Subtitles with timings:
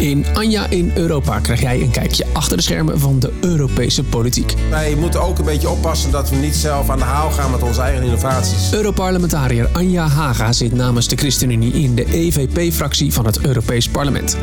[0.00, 4.54] In Anja in Europa krijg jij een kijkje achter de schermen van de Europese politiek.
[4.70, 7.62] Wij moeten ook een beetje oppassen dat we niet zelf aan de haal gaan met
[7.62, 8.72] onze eigen innovaties.
[8.72, 14.36] Europarlementariër Anja Haga zit namens de ChristenUnie in de EVP-fractie van het Europees Parlement.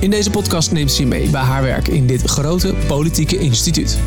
[0.00, 3.98] In deze podcast neemt ze je mee bij haar werk in dit grote politieke instituut.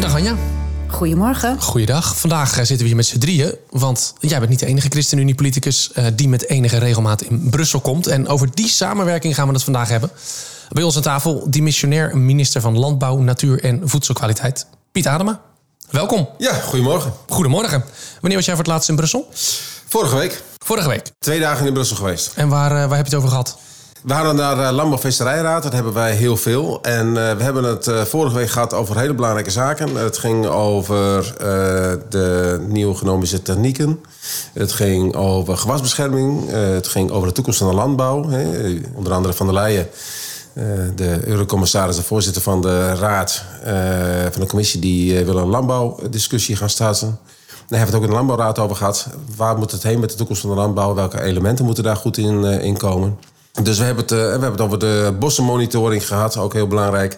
[0.00, 0.59] Dag Anja.
[0.90, 1.60] Goedemorgen.
[1.60, 2.16] Goeiedag.
[2.16, 3.54] Vandaag eh, zitten we hier met z'n drieën.
[3.70, 8.06] Want jij bent niet de enige ChristenUnie-politicus uh, die met enige regelmaat in Brussel komt.
[8.06, 10.10] En over die samenwerking gaan we het vandaag hebben.
[10.68, 15.40] Bij ons aan tafel dimissionair minister van Landbouw, Natuur en Voedselkwaliteit, Piet Adema.
[15.90, 16.28] Welkom.
[16.38, 17.12] Ja, goedemorgen.
[17.28, 17.84] Goedemorgen.
[18.20, 19.28] Wanneer was jij voor het laatst in Brussel?
[19.88, 20.42] Vorige week.
[20.64, 21.10] Vorige week?
[21.18, 22.32] Twee dagen in Brussel geweest.
[22.34, 23.58] En waar, uh, waar heb je het over gehad?
[24.02, 26.78] We hadden naar uh, Landbouwvisserijraad, dat hebben wij heel veel.
[26.82, 29.96] En uh, we hebben het uh, vorige week gehad over hele belangrijke zaken.
[29.96, 31.34] Het ging over
[32.08, 34.00] de nieuwe genomische technieken.
[34.52, 36.50] Het ging over gewasbescherming.
[36.50, 38.28] het ging over de toekomst van de landbouw.
[38.28, 38.44] Hè.
[38.94, 39.88] Onder andere Van der Leyen,
[40.94, 43.44] de eurocommissaris en voorzitter van de raad
[44.30, 44.80] van de commissie...
[44.80, 47.18] die wil een landbouwdiscussie gaan starten.
[47.68, 49.06] Daar hebben we het ook in de landbouwraad over gehad.
[49.36, 50.94] Waar moet het heen met de toekomst van de landbouw?
[50.94, 53.18] Welke elementen moeten daar goed in, in komen?
[53.52, 57.16] Dus we hebben, het, uh, we hebben het over de bossenmonitoring gehad, ook heel belangrijk.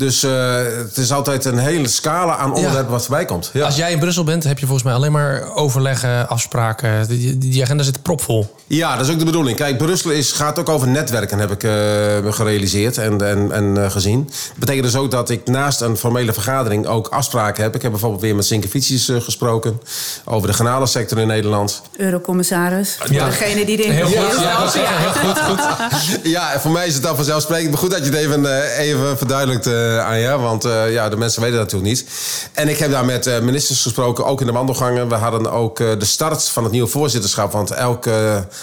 [0.00, 2.90] Dus uh, het is altijd een hele scala aan onderwerpen ja.
[2.90, 3.50] wat voorbij komt.
[3.52, 3.64] Ja.
[3.64, 7.08] Als jij in Brussel bent, heb je volgens mij alleen maar overleggen, afspraken.
[7.08, 8.54] Die, die agenda zit propvol.
[8.66, 9.56] Ja, dat is ook de bedoeling.
[9.56, 13.90] Kijk, Brussel is, gaat ook over netwerken, heb ik uh, gerealiseerd en, en, en uh,
[13.90, 14.24] gezien.
[14.24, 17.74] Dat betekent dus ook dat ik naast een formele vergadering ook afspraken heb.
[17.74, 19.80] Ik heb bijvoorbeeld weer met Sinkevicis uh, gesproken
[20.24, 21.82] over de garnalensector in Nederland.
[21.96, 23.24] Eurocommissaris, ja.
[23.24, 23.94] degene die denkt...
[23.94, 24.98] Heel goed, ja, ja.
[24.98, 26.20] heel goed, goed.
[26.22, 27.70] ja, voor mij is het dan vanzelfsprekend.
[27.70, 29.66] Maar goed dat je het even, even verduidelijkt
[29.98, 30.38] aan je.
[30.38, 32.10] Want uh, ja, de mensen weten dat natuurlijk niet.
[32.52, 35.08] En ik heb daar met uh, ministers gesproken, ook in de wandelgangen.
[35.08, 37.52] We hadden ook de start van het nieuwe voorzitterschap.
[37.52, 38.06] Want elk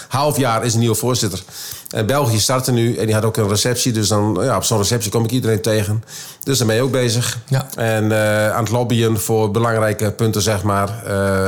[0.08, 1.42] half jaar is een nieuwe voorzitter.
[1.88, 3.92] En België startte nu en die had ook een receptie.
[3.92, 6.04] Dus dan, ja, op zo'n receptie kom ik iedereen tegen.
[6.42, 7.38] Dus daar ben je ook bezig.
[7.48, 7.68] Ja.
[7.74, 8.12] En
[8.54, 11.02] aan het lobbyen voor belangrijke punten, zeg maar.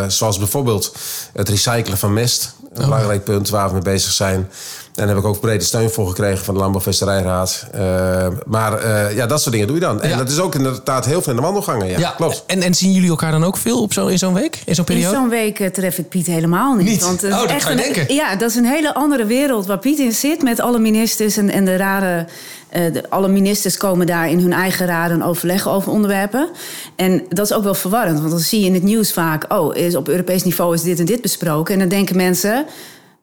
[0.09, 0.95] zoals bijvoorbeeld
[1.33, 2.55] het recyclen van mest.
[2.73, 2.85] Een oh.
[2.85, 4.49] belangrijk punt waar we mee bezig zijn.
[5.01, 7.67] En daar heb ik ook brede steun voor gekregen van de Landbouwvisserijraad.
[7.75, 10.03] Uh, maar uh, ja, dat soort dingen doe je dan.
[10.03, 10.17] En ja.
[10.17, 11.89] dat is ook inderdaad heel veel in de wandelgangen.
[11.89, 12.11] Ja, ja.
[12.17, 12.45] klopt.
[12.47, 14.63] En, en zien jullie elkaar dan ook veel op zo, in zo'n week?
[14.65, 15.15] In zo'n periode?
[15.15, 16.87] In zo'n week uh, tref ik Piet helemaal niet.
[16.87, 17.03] niet?
[17.03, 18.15] Want, oh, dat echt kan je een, denken.
[18.15, 20.43] Ja, dat is een hele andere wereld waar Piet in zit.
[20.43, 22.27] Met alle ministers en, en de raden.
[22.71, 26.49] De, alle ministers komen daar in hun eigen raden overleggen over onderwerpen.
[26.97, 28.19] En dat is ook wel verwarrend.
[28.19, 29.45] Want dan zie je in het nieuws vaak...
[29.53, 31.75] oh, is op Europees niveau is dit en dit besproken.
[31.75, 32.67] En dan denken mensen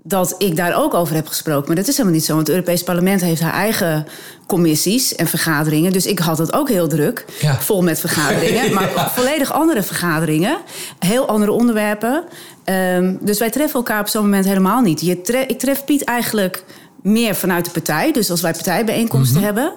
[0.04, 1.68] dat ik daar ook over heb gesproken.
[1.68, 2.34] Maar dat is helemaal niet zo.
[2.34, 4.08] Want het Europees Parlement heeft haar eigen
[4.48, 5.92] commissies en vergaderingen.
[5.92, 7.26] Dus ik had het ook heel druk.
[7.42, 7.60] Ja.
[7.60, 8.64] Vol met vergaderingen.
[8.70, 8.74] ja.
[8.74, 10.58] Maar volledig andere vergaderingen.
[11.00, 12.24] Heel andere onderwerpen.
[12.66, 15.02] Um, dus wij treffen elkaar op zo'n moment helemaal niet.
[15.02, 16.64] Je ik tref Piet eigenlijk
[17.02, 18.12] meer vanuit de partij.
[18.12, 19.56] Dus als wij partijbijeenkomsten mm -hmm.
[19.56, 19.74] hebben.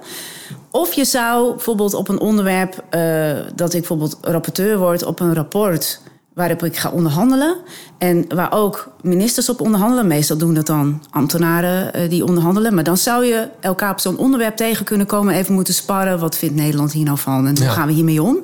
[0.70, 2.84] Of je zou bijvoorbeeld op een onderwerp...
[2.90, 6.00] Uh, dat ik bijvoorbeeld rapporteur word op een rapport
[6.40, 7.56] waarop ik ga onderhandelen.
[7.98, 10.06] En waar ook ministers op onderhandelen.
[10.06, 12.74] Meestal doen dat dan ambtenaren uh, die onderhandelen.
[12.74, 15.34] Maar dan zou je elkaar op zo'n onderwerp tegen kunnen komen.
[15.34, 16.18] Even moeten sparren.
[16.18, 17.46] Wat vindt Nederland hier nou van?
[17.46, 17.72] En hoe ja.
[17.72, 18.38] gaan we hiermee om?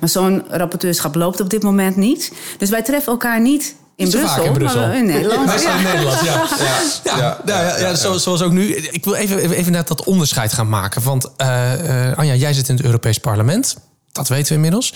[0.00, 2.32] Maar zo'n rapporteurschap loopt op dit moment niet.
[2.58, 4.80] Dus wij treffen elkaar niet in Niet Brussel, in Brussel.
[4.80, 5.62] maar in Nederland.
[5.62, 5.76] Ja.
[5.78, 6.46] in Nederland, ja.
[7.04, 7.16] ja.
[7.16, 7.40] ja.
[7.46, 7.78] ja.
[7.78, 8.74] ja zo, zoals ook nu.
[8.74, 11.02] Ik wil even, even net dat onderscheid gaan maken.
[11.02, 11.72] Want uh,
[12.08, 13.76] uh, Anja, jij zit in het Europees Parlement.
[14.12, 14.94] Dat weten we inmiddels.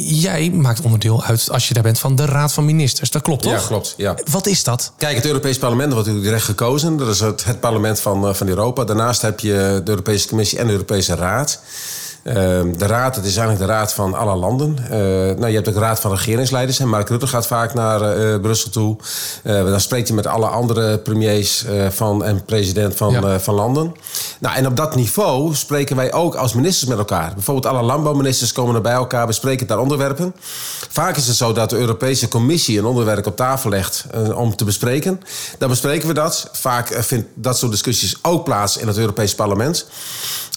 [0.00, 3.10] Jij maakt onderdeel uit, als je daar bent, van de Raad van Ministers.
[3.10, 3.52] Dat klopt toch?
[3.52, 3.94] Ja, klopt.
[3.96, 4.16] Ja.
[4.30, 4.92] Wat is dat?
[4.96, 6.96] Kijk, het Europees Parlement wordt natuurlijk direct gekozen.
[6.96, 8.84] Dat is het, het parlement van, van Europa.
[8.84, 11.60] Daarnaast heb je de Europese Commissie en de Europese Raad.
[12.24, 12.34] Uh,
[12.76, 14.76] de raad, het is eigenlijk de raad van alle landen.
[14.82, 14.88] Uh,
[15.38, 16.78] nou, je hebt ook de raad van regeringsleiders.
[16.78, 18.96] En Mark Rutte gaat vaak naar uh, Brussel toe.
[19.42, 23.40] dan spreekt hij met alle andere premiers van, en president van, ja.
[23.40, 23.94] van landen.
[24.38, 27.34] Nou, en op dat niveau spreken wij ook als ministers met elkaar.
[27.34, 30.34] Bijvoorbeeld alle landbouwministers komen er bij elkaar, bespreken daar onderwerpen.
[30.88, 34.04] Vaak is het zo dat de Europese Commissie een onderwerp op tafel legt
[34.34, 35.20] om te bespreken.
[35.58, 36.48] Dan bespreken we dat.
[36.52, 39.86] Vaak vindt dat soort discussies ook plaats in het Europees Parlement.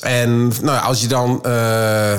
[0.02, 2.18] En nou als je dan uh, uh,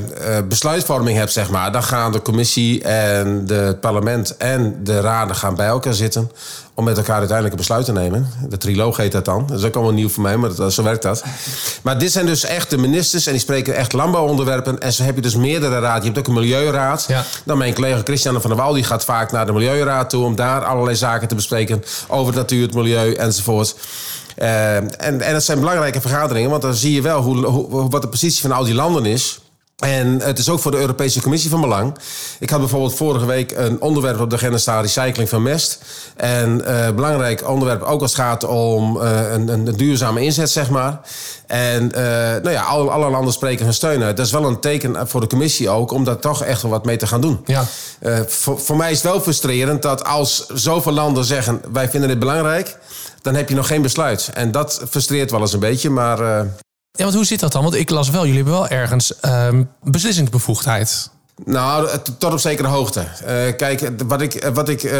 [0.49, 5.37] besluitvorming hebt, zeg maar, dan gaan de commissie en de, het parlement en de raden
[5.37, 6.31] gaan bij elkaar zitten
[6.75, 8.31] om met elkaar uiteindelijk een besluit te nemen.
[8.49, 9.47] De triloog heet dat dan.
[9.47, 11.25] Dat is ook allemaal nieuw voor mij, maar dat, zo werkt dat.
[11.83, 14.81] Maar dit zijn dus echt de ministers en die spreken echt landbouwonderwerpen.
[14.81, 16.01] En zo heb je dus meerdere raden.
[16.01, 17.05] Je hebt ook een milieuraad.
[17.09, 17.25] Ja.
[17.45, 20.37] Dan mijn collega Christiane van der Wal die gaat vaak naar de milieuraad toe om
[20.37, 23.75] daar allerlei zaken te bespreken over natuur, het milieu enzovoort.
[24.39, 28.03] Uh, en, en dat zijn belangrijke vergaderingen, want dan zie je wel hoe, hoe, wat
[28.03, 29.41] de positie van al die landen is.
[29.83, 31.97] En het is ook voor de Europese Commissie van belang.
[32.39, 35.79] Ik had bijvoorbeeld vorige week een onderwerp op de agenda staan: recycling van mest.
[36.17, 40.71] En uh, belangrijk onderwerp, ook als het gaat om uh, een, een, duurzame inzet, zeg
[40.71, 41.01] maar.
[41.47, 42.01] En uh,
[42.43, 44.17] nou ja, alle, alle, landen spreken hun steun uit.
[44.17, 46.85] Dat is wel een teken voor de Commissie ook om daar toch echt wel wat
[46.85, 47.41] mee te gaan doen.
[47.45, 47.65] Ja.
[48.27, 52.19] voor, voor mij is het wel frustrerend dat als zoveel landen zeggen: wij vinden dit
[52.19, 52.77] belangrijk,
[53.23, 54.31] dan heb je nog geen besluit.
[54.35, 56.19] En dat frustreert wel eens een beetje, maar.
[56.99, 57.63] Ja, want hoe zit dat dan?
[57.63, 61.11] Want ik las wel, jullie hebben wel ergens um, beslissingsbevoegdheid.
[61.45, 63.01] Nou, tot op zekere hoogte.
[63.01, 64.93] Uh, kijk, wat ik, wat ik uh,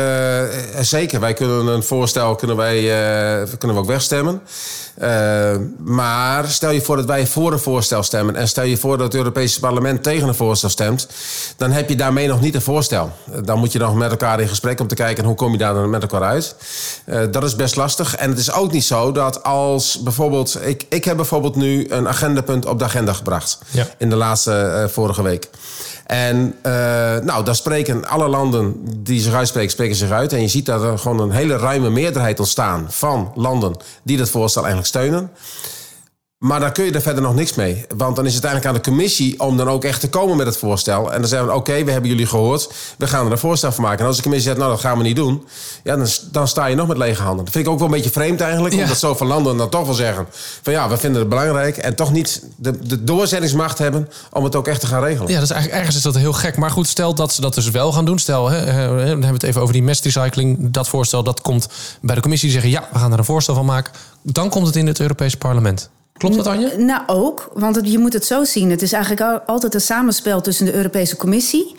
[0.81, 4.43] zeker, wij kunnen een voorstel kunnen wij, uh, kunnen we ook wegstemmen.
[5.79, 9.07] maar stel je voor dat wij voor een voorstel stemmen en stel je voor dat
[9.07, 11.09] het Europese parlement tegen een voorstel stemt,
[11.57, 13.13] dan heb je daarmee nog niet een voorstel.
[13.45, 15.75] Dan moet je nog met elkaar in gesprek om te kijken hoe kom je daar
[15.75, 16.57] dan met elkaar uit.
[17.31, 18.17] dat is best lastig.
[18.17, 22.09] En het is ook niet zo dat als bijvoorbeeld, ik, ik heb bijvoorbeeld nu een
[22.09, 23.87] agendapunt op de agenda gebracht ja.
[23.99, 25.49] in de laatste vorige week.
[26.13, 26.73] En uh,
[27.19, 30.33] nou, daar spreken alle landen die zich uitspreken, spreken zich uit.
[30.33, 34.31] En je ziet dat er gewoon een hele ruime meerderheid ontstaan van landen die dat
[34.31, 35.31] voorstel eigenlijk steunen.
[36.43, 37.85] Maar daar kun je er verder nog niks mee.
[37.97, 40.47] Want dan is het eigenlijk aan de commissie om dan ook echt te komen met
[40.47, 41.13] het voorstel.
[41.13, 42.73] En dan zeggen we, oké, we hebben jullie gehoord.
[42.99, 43.99] We gaan er een voorstel van maken.
[43.99, 45.47] En als de commissie zegt, nou, dat gaan we niet doen.
[45.83, 47.45] Ja, dan, dan sta je nog met lege handen.
[47.45, 48.75] Dat vind ik ook wel een beetje vreemd eigenlijk.
[48.75, 48.83] Ja.
[48.83, 50.27] Omdat zoveel landen dan toch wel zeggen...
[50.63, 51.77] van ja, we vinden het belangrijk.
[51.77, 55.29] En toch niet de, de doorzettingsmacht hebben om het ook echt te gaan regelen.
[55.29, 56.57] Ja, dat is eigenlijk, ergens is dat heel gek.
[56.57, 58.19] Maar goed, stel dat ze dat dus wel gaan doen.
[58.19, 60.71] Stel, hè, dan hebben we het even over die mestrecycling.
[60.71, 61.69] Dat voorstel, dat komt
[62.01, 62.51] bij de commissie.
[62.51, 63.93] Die zeggen, ja, we gaan er een voorstel van maken.
[64.23, 65.91] Dan komt het in het Europese parlement.
[66.13, 66.77] Klopt dat, Anje?
[66.77, 67.51] Nou, ook.
[67.55, 68.71] Want je moet het zo zien.
[68.71, 71.77] Het is eigenlijk altijd een samenspel tussen de Europese Commissie...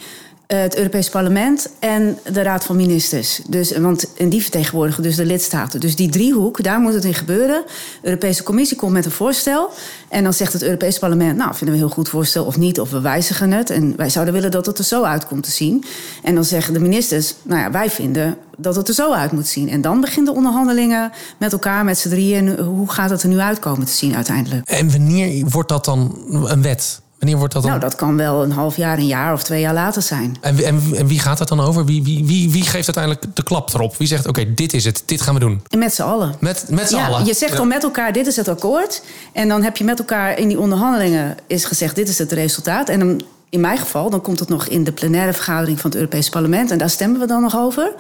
[0.54, 3.42] Eh, het Europees Parlement en de Raad van Ministers.
[3.48, 5.80] Dus, want, en die vertegenwoordigen dus de lidstaten.
[5.80, 7.64] Dus die driehoek, daar moet het in gebeuren.
[8.02, 9.70] De Europese Commissie komt met een voorstel.
[10.10, 11.38] En dan zegt het Europees Parlement...
[11.38, 13.70] nou, vinden we een heel goed voorstel of niet, of we wijzigen het.
[13.70, 15.84] En wij zouden willen dat het er zo uit komt te zien.
[16.24, 17.34] En dan zeggen de ministers...
[17.42, 19.70] nou ja, wij vinden dat het er zo uit moet zien.
[19.70, 22.60] En dan beginnen de onderhandelingen met elkaar, met z'n drieën.
[22.60, 24.68] hoe gaat het er nu uitkomen te zien uiteindelijk?
[24.68, 27.03] En wanneer wordt dat dan een wet?
[27.24, 27.72] Wanneer wordt dat dan?
[27.72, 30.38] Nou, dat kan wel een half jaar, een jaar of twee jaar later zijn.
[30.42, 31.86] En, en, en wie gaat het dan over?
[31.86, 33.98] Wie, wie, wie, wie geeft uiteindelijk de klap erop?
[33.98, 35.62] Wie zegt, oké, dit is het, dit gaan we doen?
[35.68, 36.36] En met z'n allen.
[36.40, 37.26] Met, met z'n ja, allen?
[37.26, 39.04] Je zegt dan met elkaar, dit is het akkoord.
[39.34, 42.90] En dan heb je met elkaar in die onderhandelingen is gezegd, dit is het resultaat.
[42.90, 46.00] En dan in mijn geval, dan komt het nog in de plenaire vergadering van het
[46.00, 46.72] Europese Parlement.
[46.72, 47.94] En daar stemmen we dan nog over.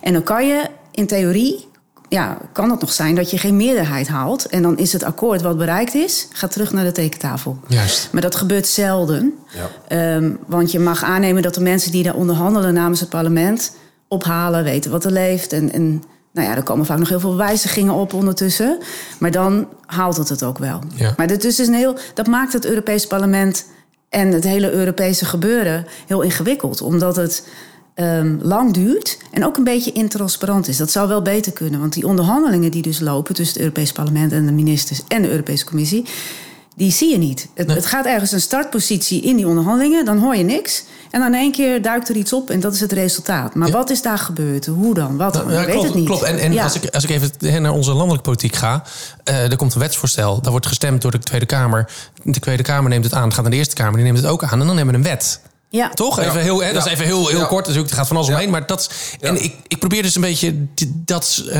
[0.00, 1.66] En dan kan je in theorie
[2.08, 4.46] ja, kan het nog zijn dat je geen meerderheid haalt.
[4.46, 7.58] En dan is het akkoord wat bereikt is, gaat terug naar de tekentafel.
[7.66, 8.08] Juist.
[8.12, 9.34] Maar dat gebeurt zelden.
[9.88, 10.14] Ja.
[10.16, 13.72] Um, want je mag aannemen dat de mensen die daar onderhandelen namens het parlement
[14.08, 15.52] ophalen, weten wat er leeft.
[15.52, 16.02] En, en
[16.32, 18.78] nou ja, er komen vaak nog heel veel wijzigingen op ondertussen.
[19.18, 20.78] Maar dan haalt het het ook wel.
[20.94, 21.14] Ja.
[21.16, 23.66] Maar dit is dus een heel, dat maakt het Europees parlement
[24.08, 26.80] en het hele Europese gebeuren heel ingewikkeld.
[26.80, 27.46] Omdat het
[27.94, 30.76] um, lang duurt en ook een beetje intransparant is.
[30.76, 34.32] Dat zou wel beter kunnen, want die onderhandelingen die dus lopen tussen het Europees Parlement
[34.32, 36.04] en de ministers en de Europese Commissie,
[36.76, 37.48] die zie je niet.
[37.54, 40.84] Het, het, gaat ergens een startpositie in die onderhandelingen, dan hoor je niks.
[41.10, 43.54] En dan in één keer duikt er iets op en dat is het resultaat.
[43.54, 44.66] Maar wat is daar gebeurd?
[44.66, 45.16] Hoe dan?
[45.16, 45.52] Wat dan?
[45.52, 46.06] Ja, weet het niet.
[46.06, 46.22] Klopt.
[46.22, 48.82] En, en als, ik, als ik even naar onze landelijke politiek ga,
[49.28, 50.40] uh, er komt een wetsvoorstel.
[50.40, 51.90] Daar wordt gestemd door de Tweede Kamer.
[52.22, 54.26] De Tweede Kamer neemt het aan, het gaat naar de Eerste Kamer, die neemt het
[54.26, 54.60] ook aan.
[54.60, 55.40] En dan hebben we een wet.
[55.74, 55.88] Ja.
[55.88, 56.18] Toch?
[56.18, 57.66] Even heel, hè, Dat is even heel, heel kort.
[57.66, 58.50] Dus het gaat van alles omheen.
[58.50, 58.90] Maar dat,
[59.20, 61.52] en ik, ik probeer dus een beetje dat, uh,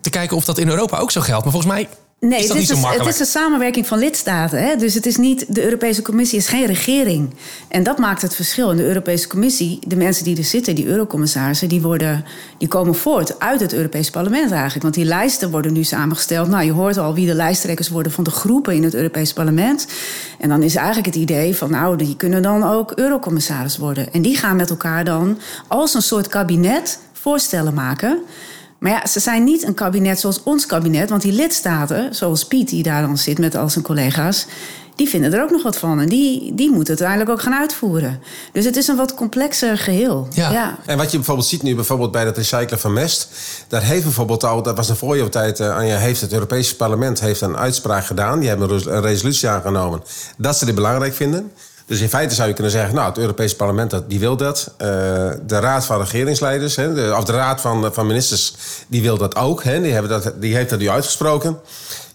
[0.00, 1.44] te kijken of dat in Europa ook zo geldt.
[1.44, 1.88] Maar volgens mij
[2.20, 3.04] Nee, is het, is, zo makkelijk.
[3.04, 4.62] het is een samenwerking van lidstaten.
[4.62, 4.76] Hè?
[4.76, 7.34] Dus het is niet, de Europese Commissie is geen regering.
[7.68, 8.70] En dat maakt het verschil.
[8.70, 12.24] In de Europese Commissie, de mensen die er zitten, die eurocommissarissen, die, worden,
[12.58, 14.82] die komen voort uit het Europese parlement eigenlijk.
[14.82, 16.48] Want die lijsten worden nu samengesteld.
[16.48, 19.86] Nou, je hoort al wie de lijsttrekkers worden van de groepen in het Europese parlement.
[20.38, 24.12] En dan is eigenlijk het idee van, nou, die kunnen dan ook eurocommissaris worden.
[24.12, 28.18] En die gaan met elkaar dan als een soort kabinet voorstellen maken.
[28.80, 31.10] Maar ja, ze zijn niet een kabinet zoals ons kabinet.
[31.10, 34.46] Want die lidstaten, zoals Piet, die daar dan zit met al zijn collega's.
[34.96, 36.00] die vinden er ook nog wat van.
[36.00, 38.20] En die, die moeten het uiteindelijk ook gaan uitvoeren.
[38.52, 40.28] Dus het is een wat complexer geheel.
[40.30, 40.78] Ja.
[40.86, 43.28] En wat je bijvoorbeeld ziet nu bijvoorbeeld bij het recyclen van mest.
[43.68, 47.40] Daar heeft bijvoorbeeld al, dat was een voorjaartijd, uh, Anja, heeft het Europese parlement heeft
[47.40, 48.40] een uitspraak gedaan.
[48.40, 50.02] Die hebben een resolutie aangenomen
[50.36, 51.52] dat ze dit belangrijk vinden.
[51.90, 54.70] Dus in feite zou je kunnen zeggen, nou, het Europese parlement dat, die wil dat.
[54.72, 54.86] Uh,
[55.46, 58.54] de Raad van Regeringsleiders, hè, de, of de Raad van, van Ministers,
[58.88, 59.64] die wil dat ook.
[59.64, 61.58] Hè, die, hebben dat, die heeft dat nu uitgesproken.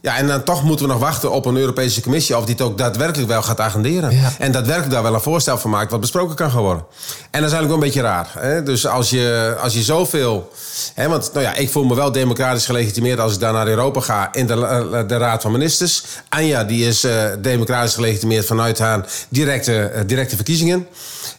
[0.02, 2.64] Ja, en dan toch moeten we nog wachten op een Europese Commissie of die het
[2.64, 4.16] ook daadwerkelijk wel gaat agenderen.
[4.16, 4.32] Ja.
[4.40, 6.86] En daadwerkelijk daar wel een voorstel van maakt wat besproken kan gaan worden.
[7.32, 8.32] En dat is eigenlijk wel een beetje raar.
[8.38, 8.64] Hè?
[8.64, 10.52] Dus als je, als je zoveel.
[10.94, 14.00] Hè, want nou ja, ik voel me wel democratisch gelegitimeerd als ik daar naar Europa
[14.00, 16.04] ga in de, eh, de Raad van Ministers.
[16.30, 20.88] Anja, die is eh, democratisch gelegitimeerd vanuit haar directe, eh, directe verkiezingen.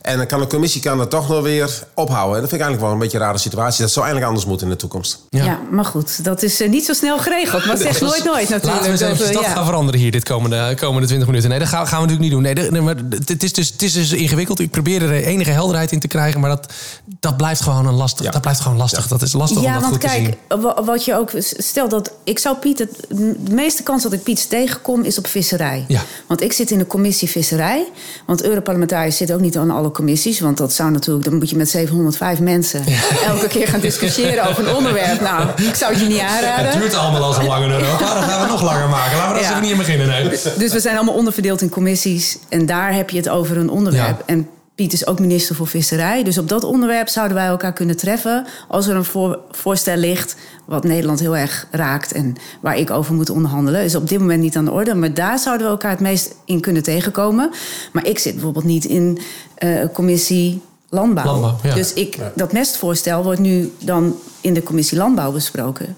[0.06, 2.34] En dan kan de commissie kan dat toch nog weer ophouden.
[2.34, 3.80] En dat vind ik eigenlijk wel een beetje een rare situatie.
[3.82, 5.18] Dat zou eigenlijk anders moeten in de toekomst.
[5.30, 5.60] Ja.
[5.70, 7.66] maar goed, dat is eh, niet zo snel geregeld.
[7.66, 8.64] Maar zeg nooit nooit natuurlijk.
[8.64, 9.50] Laten we eens even Dat, eh, dat ja.
[9.50, 11.50] gaan veranderen hier dit komende, komende 20 minuten.
[11.50, 12.72] Nee, dat gaan, gaan we natuurlijk niet doen.
[12.72, 12.94] Nee, maar
[13.26, 14.60] het is, dus, het is dus ingewikkeld.
[14.60, 16.40] Ik probeer er enige helderheid in te krijgen.
[16.40, 16.72] Maar dat,
[17.20, 18.24] dat blijft gewoon een lastig.
[18.24, 18.30] Ja.
[18.30, 19.08] Dat blijft gewoon lastig.
[19.08, 20.34] Dat is lastig om Ja, dat want goed te zien.
[20.48, 21.30] kijk, wa- wat je ook.
[21.56, 22.12] Stel dat.
[22.24, 22.78] Ik zou Piet.
[22.78, 25.84] Het, de meeste kans dat ik Piet tegenkom is op visserij.
[25.88, 26.00] Ja.
[26.26, 27.86] Want ik zit in de commissie visserij.
[28.26, 30.40] Want Europarlementariërs zitten ook niet aan alle commissies.
[30.40, 31.24] Want dat zou natuurlijk.
[31.24, 32.84] Dan moet je met 705 mensen
[33.26, 35.20] elke keer gaan discussiëren over een onderwerp.
[35.20, 36.66] Nou, ik zou het je niet aanraden.
[36.70, 38.14] Het duurt allemaal al zo lang in Europa.
[38.14, 39.16] Dan gaan we het nog langer maken.
[39.16, 39.48] Laten we daar Ja.
[39.48, 40.08] eens even niet in beginnen.
[40.08, 40.58] Nee.
[40.58, 42.36] Dus we zijn allemaal onderverdeeld in commissies.
[42.48, 44.18] En daar heb je het over een onderwerp.
[44.18, 44.22] Ja.
[44.26, 46.22] En Piet is ook minister voor Visserij.
[46.24, 48.46] Dus op dat onderwerp zouden wij elkaar kunnen treffen.
[48.68, 50.36] Als er een voor- voorstel ligt.
[50.64, 52.12] wat Nederland heel erg raakt.
[52.12, 53.84] en waar ik over moet onderhandelen.
[53.84, 54.94] is op dit moment niet aan de orde.
[54.94, 57.50] Maar daar zouden we elkaar het meest in kunnen tegenkomen.
[57.92, 59.18] Maar ik zit bijvoorbeeld niet in
[59.54, 60.60] eh commissie.
[60.88, 61.24] Landbouw.
[61.24, 61.74] Landbouw, ja.
[61.74, 65.96] Dus ik, dat mestvoorstel wordt nu dan in de commissie Landbouw besproken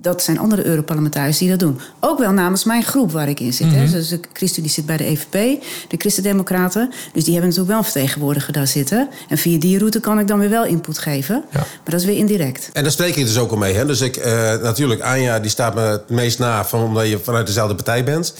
[0.00, 1.80] dat zijn andere Europarlementariërs die dat doen.
[2.00, 3.66] Ook wel namens mijn groep waar ik in zit.
[3.66, 3.76] Mhm.
[3.76, 3.90] hè.
[3.90, 6.90] Dus de Christen die zit bij de EVP, de Christendemocraten.
[7.12, 9.08] Dus die hebben natuurlijk wel een vertegenwoordiger daar zitten.
[9.28, 11.44] En via die route kan ik dan weer wel input geven.
[11.52, 11.58] Ja.
[11.58, 12.70] Maar dat is weer indirect.
[12.72, 13.74] En daar spreek ik dus ook al mee.
[13.74, 13.86] Hè?
[13.86, 17.46] Dus ik, eh, natuurlijk, Anja die staat me het meest na van, omdat je vanuit
[17.46, 18.34] dezelfde partij bent.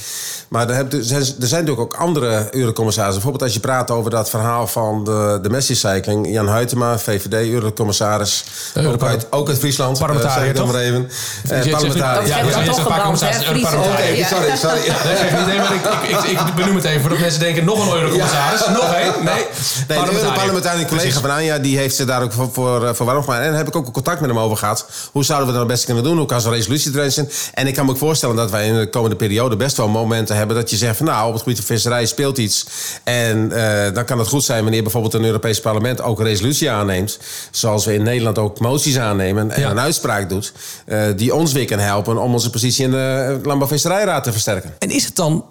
[0.48, 3.22] Maar er, heb- er zijn, er zijn natuurlijk ook andere eurocommissarissen.
[3.22, 6.30] Bijvoorbeeld als je praat over dat verhaal van de, de messrecycling.
[6.30, 8.44] Jan Huytema, VVD-eurocommissaris.
[8.74, 9.92] De Ook uit, ook uit Friesland.
[9.98, 10.74] eh, Parlementariër, zeg ik dan toch?
[10.74, 11.08] maar even.
[11.50, 12.26] Eh, parlementariër.
[12.28, 14.24] Ja, ja, toch een hè?
[14.24, 14.80] Sorry, sorry.
[15.48, 18.66] Nee, maar ik, ik, benoem het even voordat mensen denken: nog een eurocommissaris.
[18.66, 19.12] Nog één?
[19.24, 19.44] Nee.
[19.88, 23.06] Nee, de Europarlementariër collega van Anja die heeft zich daar ook voor, voor, eh, voor
[23.06, 23.42] warm gemaakt.
[23.42, 24.86] En daar heb ik ook een contact met hem over gehad.
[25.12, 26.16] Hoe zouden we dat het beste kunnen doen?
[26.16, 27.30] Hoe kan zo'n resolutie erin zijn?
[27.54, 30.36] En ik kan me ook voorstellen dat wij in de komende periode best wel momenten
[30.36, 32.66] hebben dat je zegt van nou, op het gebied van visserij speelt iets.
[33.04, 36.70] En eh, dan kan het goed zijn wanneer bijvoorbeeld een Europees parlement ook een resolutie
[36.70, 37.18] aanneemt.
[37.50, 39.70] Zoals we in Nederland ook moties aannemen en Ja.
[39.70, 40.52] een uitspraak doet.
[40.86, 44.74] eh, die ons weer kan helpen om onze positie in de Landbouw-Visserijraad te versterken.
[44.78, 45.44] En is het dan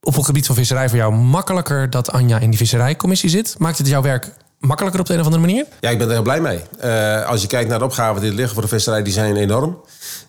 [0.00, 3.54] op het gebied van visserij voor jou makkelijker dat Anja in die visserijcommissie zit?
[3.58, 5.66] Maakt het jouw werk makkelijker op de een of andere manier?
[5.80, 6.60] Ja, ik ben er heel blij mee.
[6.78, 9.36] Eh, als je kijkt naar de opgaven die er liggen voor de visserij, die zijn
[9.36, 9.80] enorm.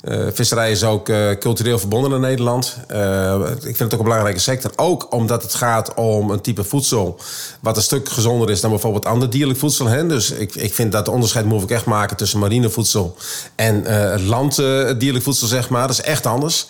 [0.01, 2.77] Eh visserij is ook eh, cultureel verbonden in Nederland.
[2.87, 4.71] Eh, ik vind het ook een belangrijke sector.
[4.75, 7.19] Ook omdat het gaat om een type voedsel
[7.59, 9.85] wat een stuk gezonder is dan bijvoorbeeld ander dierlijk voedsel.
[9.85, 10.07] Hè?
[10.07, 13.15] Dus ik, ik vind dat de onderscheid moet ik echt maken tussen marinevoedsel
[13.55, 15.87] en eh landdierlijk voedsel, zeg maar.
[15.87, 16.67] Dat is echt anders.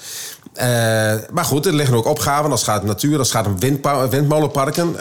[1.31, 3.59] Maar goed, er liggen ook opgaven als het gaat om natuur, als het gaat om
[4.09, 4.95] windmolenparken.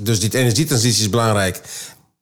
[0.00, 1.60] Dus die energietransitie is belangrijk.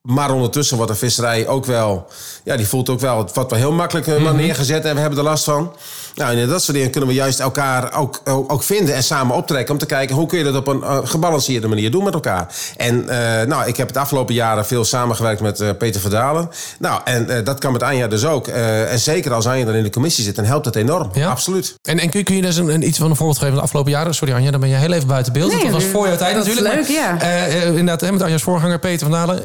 [0.07, 2.07] Maar ondertussen wordt de visserij ook wel...
[2.45, 3.19] Ja, die voelt ook wel...
[3.19, 5.73] Het wordt wel heel makkelijk eh, maar neergezet en we hebben er last van.
[6.17, 9.03] Nou, en in dat soort dingen kunnen we juist elkaar ook, ook, ook vinden en
[9.03, 9.73] samen optrekken...
[9.75, 12.55] om te kijken hoe kun je dat op een eh, gebalanceerde manier doen met elkaar.
[12.77, 16.51] En eh, nou, ik heb het afgelopen jaren veel samengewerkt met eh, Peter Verdalen.
[16.79, 18.49] Nou, en eh, dat kan met Anja dus ook.
[18.49, 21.11] Eh, en zeker als Anja dan in de commissie zit, dan helpt dat enorm.
[21.13, 21.29] Ja?
[21.31, 21.75] Absoluut.
[21.83, 23.51] En, en kun, je- kun je daar eens een, een- iets van een voorbeeld geven
[23.53, 24.15] van de afgelopen jaren?
[24.15, 25.53] Sorry Anja, dan ben je heel even buiten beeld.
[25.53, 26.67] Nee, dat was voor jouw tijd natuurlijk.
[26.75, 27.45] leuk, maar, ja.
[27.65, 29.43] inderdaad, hè, met Anja's voorganger Peter van Dalen.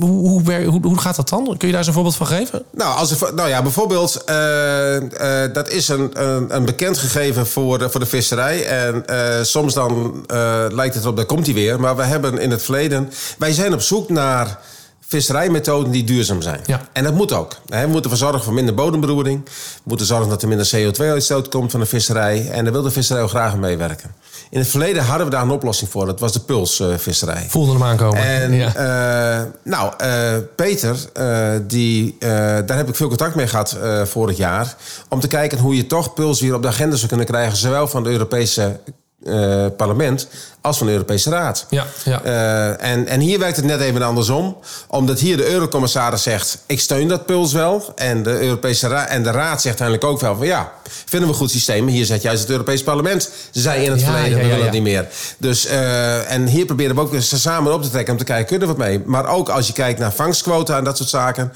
[0.00, 1.44] Hoe, hoe, hoe, hoe gaat dat dan?
[1.44, 2.62] Kun je daar eens een voorbeeld van geven?
[2.72, 4.96] Nou, als er, nou ja, bijvoorbeeld, eh,
[5.44, 8.66] eh, dat is een, een, bekend gegeven voor de, voor de visserij.
[8.66, 11.80] En eh, soms dan eh, lijkt het erop, daar komt hij weer.
[11.80, 14.58] Maar we hebben in het verleden, wij zijn op zoek naar
[15.08, 16.60] visserijmethoden die duurzaam zijn.
[16.66, 16.88] Ja.
[16.92, 17.56] En dat moet ook.
[17.66, 19.44] We moeten ervoor zorgen voor minder bodemberoering.
[19.44, 19.50] We
[19.82, 22.50] moeten zorgen dat er minder CO2-uitstoot komt van de visserij.
[22.50, 24.14] En daar wil de visserij ook graag aan meewerken.
[24.50, 26.06] In het verleden hadden we daar een oplossing voor.
[26.06, 27.46] Dat was de pulsvisserij.
[27.48, 28.22] Voelde hem aankomen.
[28.22, 28.74] En ja.
[28.74, 32.28] eh, nou, eh, Peter, eh, die, eh,
[32.66, 34.76] daar heb ik veel contact mee gehad eh, vorig jaar.
[35.08, 37.56] Om te kijken hoe je toch puls weer op de agenda zou kunnen krijgen.
[37.56, 38.80] Zowel van de Europese
[39.26, 40.28] eh, parlement
[40.60, 41.66] als van de Europese Raad.
[41.70, 42.22] Ja, ja.
[42.22, 44.56] Eh, en, en hier werkt het net even andersom.
[44.86, 46.58] Omdat hier de eurocommissaris zegt...
[46.66, 47.92] ik steun dat puls wel.
[47.96, 50.46] En de, Europese Ra- en de Raad zegt uiteindelijk ook wel van...
[50.46, 50.72] ja,
[51.04, 51.86] vinden we een goed systeem.
[51.86, 53.30] Hier zegt juist het Europese parlement...
[53.50, 55.06] ze zei in het Ja, verleden, ja, we willen het niet meer.
[55.38, 58.12] Dus, eh, en hier proberen we ook eens samen op te trekken...
[58.12, 59.02] om te kijken, kunnen we wat mee?
[59.04, 61.52] Maar ook als je kijkt naar vangstquota en dat soort zaken...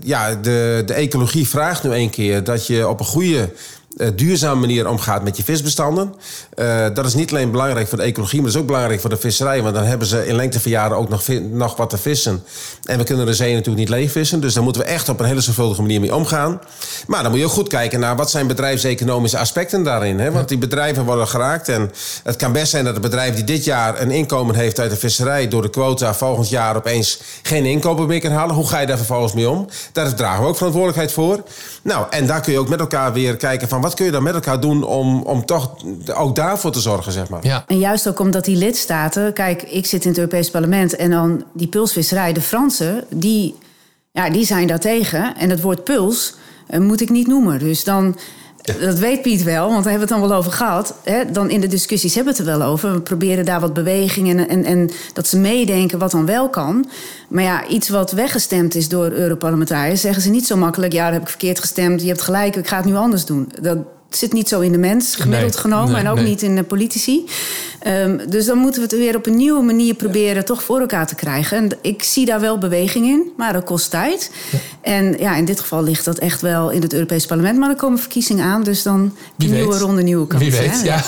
[0.00, 3.50] ja, de, de ecologie vraagt nu een keer dat je op een goede
[4.14, 6.14] duurzame manier omgaat met je visbestanden.
[6.54, 9.10] Uh, dat is niet alleen belangrijk voor de ecologie, maar dat is ook belangrijk voor
[9.10, 9.62] de visserij.
[9.62, 12.44] Want dan hebben ze in lengte van jaren ook nog, nog wat te vissen.
[12.84, 14.40] En we kunnen de zee natuurlijk niet leeg vissen.
[14.40, 16.60] Dus daar moeten we echt op een hele zorgvuldige manier mee omgaan.
[17.06, 20.18] Maar dan moet je ook goed kijken naar wat zijn bedrijfseconomische aspecten daarin.
[20.18, 20.32] Hè?
[20.32, 21.68] Want die bedrijven worden geraakt.
[21.68, 24.90] En het kan best zijn dat een bedrijf die dit jaar een inkomen heeft uit
[24.90, 25.48] de visserij...
[25.48, 28.54] door de quota volgend jaar opeens geen inkomen meer kan halen.
[28.54, 29.68] Hoe ga je daar vervolgens mee om?
[29.92, 31.42] Daar dragen we ook verantwoordelijkheid voor.
[31.82, 34.22] Nou, en daar kun je ook met elkaar weer kijken van wat kun je dan
[34.22, 35.70] met elkaar doen om, om toch
[36.14, 37.46] ook daarvoor te zorgen, zeg maar.
[37.46, 37.64] Ja.
[37.66, 41.44] En juist ook omdat die lidstaten, kijk, ik zit in het Europees Parlement en dan
[41.52, 43.54] die pulsvisserij, de Fransen, die,
[44.10, 45.36] ja, die zijn daar tegen.
[45.36, 46.34] En het woord puls
[46.70, 47.58] uh, moet ik niet noemen.
[47.58, 48.16] Dus dan
[48.80, 50.94] dat weet Piet wel, want daar hebben we het dan wel over gehad.
[51.04, 51.30] Hè?
[51.30, 52.92] Dan in de discussies hebben we het er wel over.
[52.92, 56.88] We proberen daar wat beweging en, en, en dat ze meedenken wat dan wel kan.
[57.28, 60.00] Maar ja, iets wat weggestemd is door Europarlementariërs...
[60.00, 60.92] zeggen ze niet zo makkelijk...
[60.92, 63.52] ja, daar heb ik verkeerd gestemd, je hebt gelijk, ik ga het nu anders doen.
[63.60, 63.78] Dat,
[64.16, 65.96] zit niet zo in de mens, gemiddeld genomen.
[65.96, 67.24] en ook niet in de politici.
[67.86, 71.06] Um, dus dan moeten we het weer op een nieuwe manier proberen toch voor elkaar
[71.06, 71.56] te krijgen.
[71.56, 74.30] En ik zie daar wel beweging in, maar dat kost tijd.
[74.50, 74.58] Ja.
[74.80, 77.58] En ja, in dit geval ligt dat echt wel in het Europees Parlement.
[77.58, 79.80] Maar er komen verkiezingen aan, dus dan Wie nieuwe weet.
[79.80, 80.50] ronde, nieuwe kansen.
[80.50, 80.84] Wie weet, hè?
[80.84, 81.04] ja.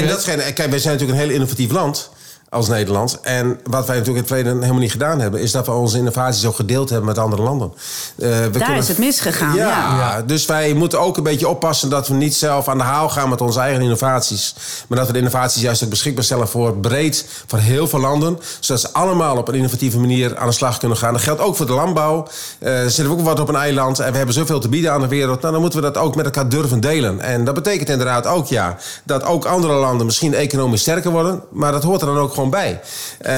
[0.00, 2.10] En dat schijnt, kijk, wij zijn natuurlijk een heel innovatief land
[2.50, 3.20] als Nederland.
[3.20, 5.40] En wat wij natuurlijk in het verleden helemaal niet gedaan hebben...
[5.40, 7.72] is dat we onze innovaties ook gedeeld hebben met andere landen.
[8.16, 9.96] Uh, we Daar is het misgegaan, ja.
[9.96, 10.22] ja.
[10.22, 11.90] Dus wij moeten ook een beetje oppassen...
[11.90, 14.54] dat we niet zelf aan de haal gaan met onze eigen innovaties.
[14.88, 16.48] Maar dat we de innovaties juist ook beschikbaar stellen...
[16.48, 18.38] voor breed, voor heel veel landen.
[18.60, 21.12] Zodat ze allemaal op een innovatieve manier aan de slag kunnen gaan.
[21.12, 22.26] Dat geldt ook voor de landbouw.
[22.60, 23.98] Uh, zitten we ook wat op een eiland...
[23.98, 25.40] en we hebben zoveel te bieden aan de wereld.
[25.40, 27.20] Nou, dan moeten we dat ook met elkaar durven delen.
[27.20, 28.76] En dat betekent inderdaad ook, ja...
[29.04, 31.42] dat ook andere landen misschien economisch sterker worden.
[31.50, 32.80] Maar dat hoort er dan ook bij.
[33.22, 33.30] Uh,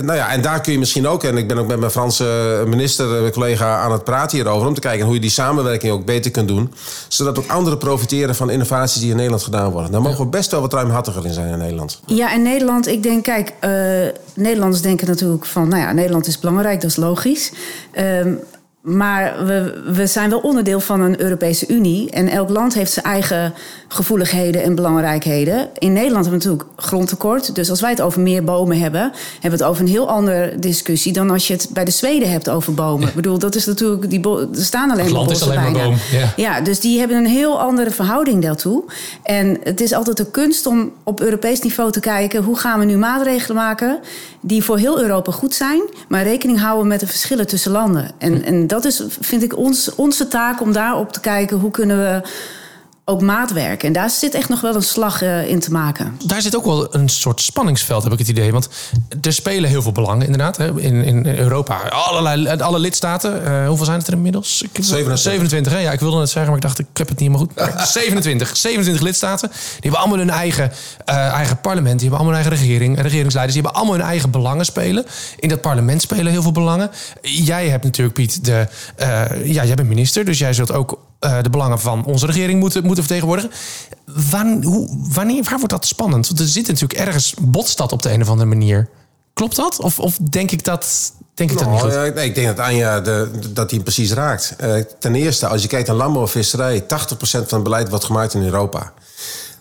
[0.00, 2.62] nou ja, en daar kun je misschien ook, en ik ben ook met mijn Franse
[2.66, 6.30] minister, collega, aan het praten hierover, om te kijken hoe je die samenwerking ook beter
[6.30, 6.74] kunt doen.
[7.08, 9.92] Zodat ook anderen profiteren van innovaties die in Nederland gedaan worden.
[9.92, 12.00] Daar mogen we best wel wat ruimhartiger in zijn in Nederland.
[12.06, 13.70] Ja, en Nederland, ik denk, kijk, uh,
[14.34, 17.52] Nederlanders denken natuurlijk van, nou ja, Nederland is belangrijk, dat is logisch.
[17.94, 18.26] Uh,
[18.80, 22.10] maar we, we zijn wel onderdeel van een Europese Unie.
[22.10, 23.54] En elk land heeft zijn eigen
[23.88, 25.68] gevoeligheden en belangrijkheden.
[25.78, 27.54] In Nederland hebben we natuurlijk grondtekort.
[27.54, 29.00] Dus als wij het over meer bomen hebben,
[29.32, 32.30] hebben we het over een heel andere discussie dan als je het bij de Zweden
[32.30, 33.00] hebt over bomen.
[33.00, 33.08] Ja.
[33.08, 34.10] Ik bedoel, dat is natuurlijk.
[34.10, 35.78] Die er staan alleen maar bossen alleen bijna.
[35.78, 35.96] Maar boom.
[36.10, 36.32] Ja.
[36.36, 38.84] ja, dus die hebben een heel andere verhouding daartoe.
[39.22, 42.84] En het is altijd een kunst om op Europees niveau te kijken hoe gaan we
[42.84, 44.00] nu maatregelen maken
[44.40, 48.10] die voor heel Europa goed zijn, maar rekening houden met de verschillen tussen landen.
[48.18, 51.98] En, en dat is, vind ik, ons, onze taak om daarop te kijken hoe kunnen
[51.98, 52.28] we
[53.10, 53.82] ook maatwerk.
[53.82, 56.16] En daar zit echt nog wel een slag uh, in te maken.
[56.24, 58.52] Daar zit ook wel een soort spanningsveld, heb ik het idee.
[58.52, 58.68] Want
[59.20, 60.56] er spelen heel veel belangen, inderdaad.
[60.56, 60.80] Hè.
[60.80, 63.42] In, in Europa, allerlei, alle lidstaten.
[63.42, 64.62] Uh, hoeveel zijn het er inmiddels?
[64.62, 65.18] Ik, 27.
[65.18, 65.78] 27, hè?
[65.78, 67.88] Ja, ik wilde het zeggen, maar ik dacht, ik heb het niet helemaal goed.
[67.88, 68.56] 27.
[68.56, 69.48] 27 lidstaten.
[69.50, 70.72] Die hebben allemaal hun eigen,
[71.08, 72.00] uh, eigen parlement.
[72.00, 73.00] Die hebben allemaal hun eigen regering.
[73.00, 75.06] Regeringsleiders, die hebben allemaal hun eigen belangen spelen.
[75.36, 76.90] In dat parlement spelen heel veel belangen.
[77.22, 78.66] Jij hebt natuurlijk, Piet, de,
[79.44, 80.24] ja, jij bent minister.
[80.24, 83.50] Dus jij zult ook uh, de belangen van onze regering moeten, moeten vertegenwoordigen.
[84.30, 86.28] Wanneer, hoe, wanneer, waar wordt dat spannend?
[86.28, 88.88] Want er zit natuurlijk ergens botstad op de een of andere manier.
[89.34, 89.80] Klopt dat?
[89.80, 91.90] Of, of denk ik dat, denk ik dat niet goed?
[91.90, 94.54] Nou, ik denk dat Anja de, dat hij precies raakt.
[94.60, 96.82] Uh, ten eerste, als je kijkt naar landbouw en visserij...
[96.82, 98.92] 80% van het beleid wordt gemaakt in Europa.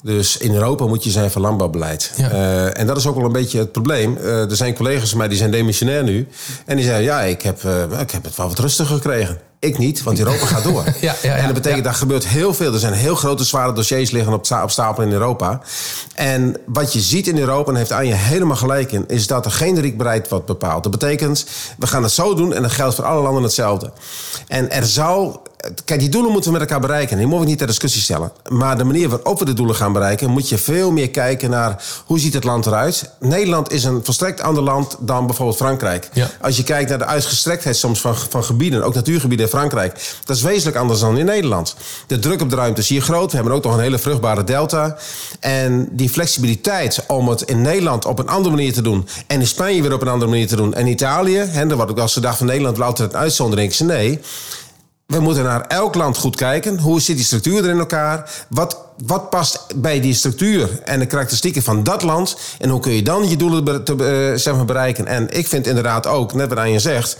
[0.04, 2.12] Dus in Europa moet je zijn van landbouwbeleid.
[2.16, 2.32] Ja.
[2.32, 4.18] Uh, en dat is ook wel een beetje het probleem.
[4.18, 6.28] Uh, er zijn collega's van mij die zijn demissionair nu.
[6.66, 7.64] En die zeggen, ja, ik heb,
[8.00, 9.49] ik heb het wel wat rustiger gekregen.
[9.60, 10.84] Ik niet, want Europa gaat door.
[10.86, 12.74] ja, ja, ja, en dat betekent, dat gebeurt heel veel.
[12.74, 15.62] Er zijn heel grote, zware dossiers liggen op, op stapel in Europa.
[16.14, 19.04] En wat je ziet in Europa, en heeft Anja helemaal gelijk in...
[19.08, 20.84] is dat er geen riekbeleid wordt bepaald.
[20.84, 21.46] Dat betekent,
[21.78, 23.92] we gaan het zo doen en dat geldt voor alle landen hetzelfde.
[24.48, 25.36] En er zou...
[25.86, 27.18] Kijk, die doelen moeten we met elkaar bereiken.
[27.18, 28.32] Die mogen we niet ter discussie stellen.
[28.48, 30.30] Maar de manier waarop we de doelen gaan bereiken...
[30.30, 33.10] moet je veel meer kijken naar hoe ziet het land eruit.
[33.20, 36.10] Nederland is een volstrekt ander land dan bijvoorbeeld Frankrijk.
[36.14, 36.30] Ja.
[36.42, 38.84] Als je kijkt naar de uitgestrektheid soms van, van gebieden...
[38.84, 40.16] ook natuurgebieden in Frankrijk...
[40.24, 41.76] dat is wezenlijk anders dan in Nederland.
[42.08, 43.30] De druk op de ruimte is hier groot.
[43.30, 44.98] We hebben ook nog een hele vruchtbare delta.
[45.40, 49.08] En die flexibiliteit om het in Nederland op een andere manier te doen...
[49.28, 50.74] en in Spanje weer op een andere manier te doen...
[50.74, 52.78] en Italië, hè, daar wordt ook als gedacht van Nederland...
[52.78, 53.80] wel altijd een uitzondering.
[53.80, 54.20] Nee,
[55.10, 56.80] we moeten naar elk land goed kijken.
[56.80, 58.46] Hoe zit die structuur er in elkaar?
[58.48, 62.38] Wat, wat past bij die structuur en de karakteristieken van dat land?
[62.60, 65.06] En hoe kun je dan je doelen te, maar bereiken?
[65.06, 67.18] En ik vind inderdaad ook, net wat Anje zegt...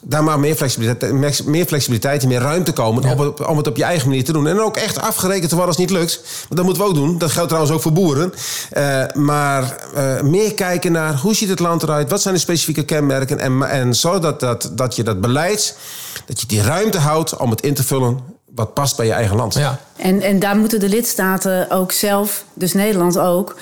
[0.00, 3.02] daar maar meer flexibiliteit, meer flexibiliteit en meer ruimte komen...
[3.02, 3.12] Ja.
[3.12, 4.46] Om, het, om het op je eigen manier te doen.
[4.46, 6.20] En ook echt afgerekend te worden als het niet lukt.
[6.22, 7.18] Want dat moeten we ook doen.
[7.18, 8.32] Dat geldt trouwens ook voor boeren.
[8.72, 12.10] Uh, maar uh, meer kijken naar hoe ziet het land eruit?
[12.10, 13.38] Wat zijn de specifieke kenmerken?
[13.38, 15.76] En, en zorg dat, dat, dat je dat beleid...
[16.26, 19.36] dat je die ruimte houdt om het in te vullen wat past bij je eigen
[19.36, 19.54] land.
[19.54, 19.78] Ja.
[19.96, 23.56] En, en daar moeten de lidstaten ook zelf, dus Nederland ook,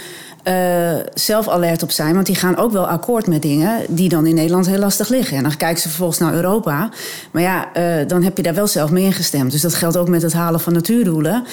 [0.49, 2.15] uh, zelf alert op zijn.
[2.15, 5.37] Want die gaan ook wel akkoord met dingen die dan in Nederland heel lastig liggen.
[5.37, 6.91] En dan kijken ze vervolgens naar Europa.
[7.31, 9.51] Maar ja, uh, dan heb je daar wel zelf mee ingestemd.
[9.51, 11.45] Dus dat geldt ook met het halen van natuurdoelen.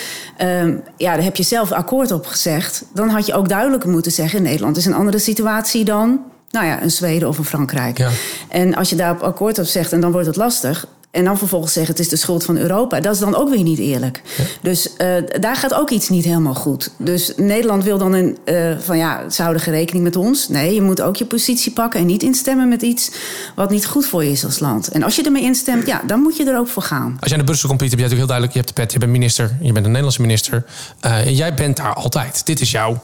[0.41, 0.63] Uh,
[0.97, 2.85] ja, daar heb je zelf akkoord op gezegd.
[2.93, 6.81] Dan had je ook duidelijker moeten zeggen: Nederland is een andere situatie dan nou ja,
[6.81, 7.97] een Zweden of een Frankrijk.
[7.97, 8.09] Ja.
[8.49, 10.87] En als je daar op akkoord op zegt en dan wordt het lastig.
[11.15, 12.99] En dan vervolgens zeggen het is de schuld van Europa.
[12.99, 14.21] Dat is dan ook weer niet eerlijk.
[14.61, 15.07] Dus uh,
[15.39, 16.89] daar gaat ook iets niet helemaal goed.
[16.97, 20.49] Dus Nederland wil dan een, uh, van ja, ze houden rekening met ons.
[20.49, 23.11] Nee, je moet ook je positie pakken en niet instemmen met iets
[23.55, 24.87] wat niet goed voor je is als land.
[24.87, 27.17] En als je ermee instemt, ja, dan moet je er ook voor gaan.
[27.19, 28.93] Als jij naar Brussel komt, Piet, heb je natuurlijk heel duidelijk, je hebt de pet,
[28.93, 30.65] je bent minister, je bent een Nederlandse minister.
[31.05, 32.45] Uh, jij bent daar altijd.
[32.45, 33.01] Dit is jouw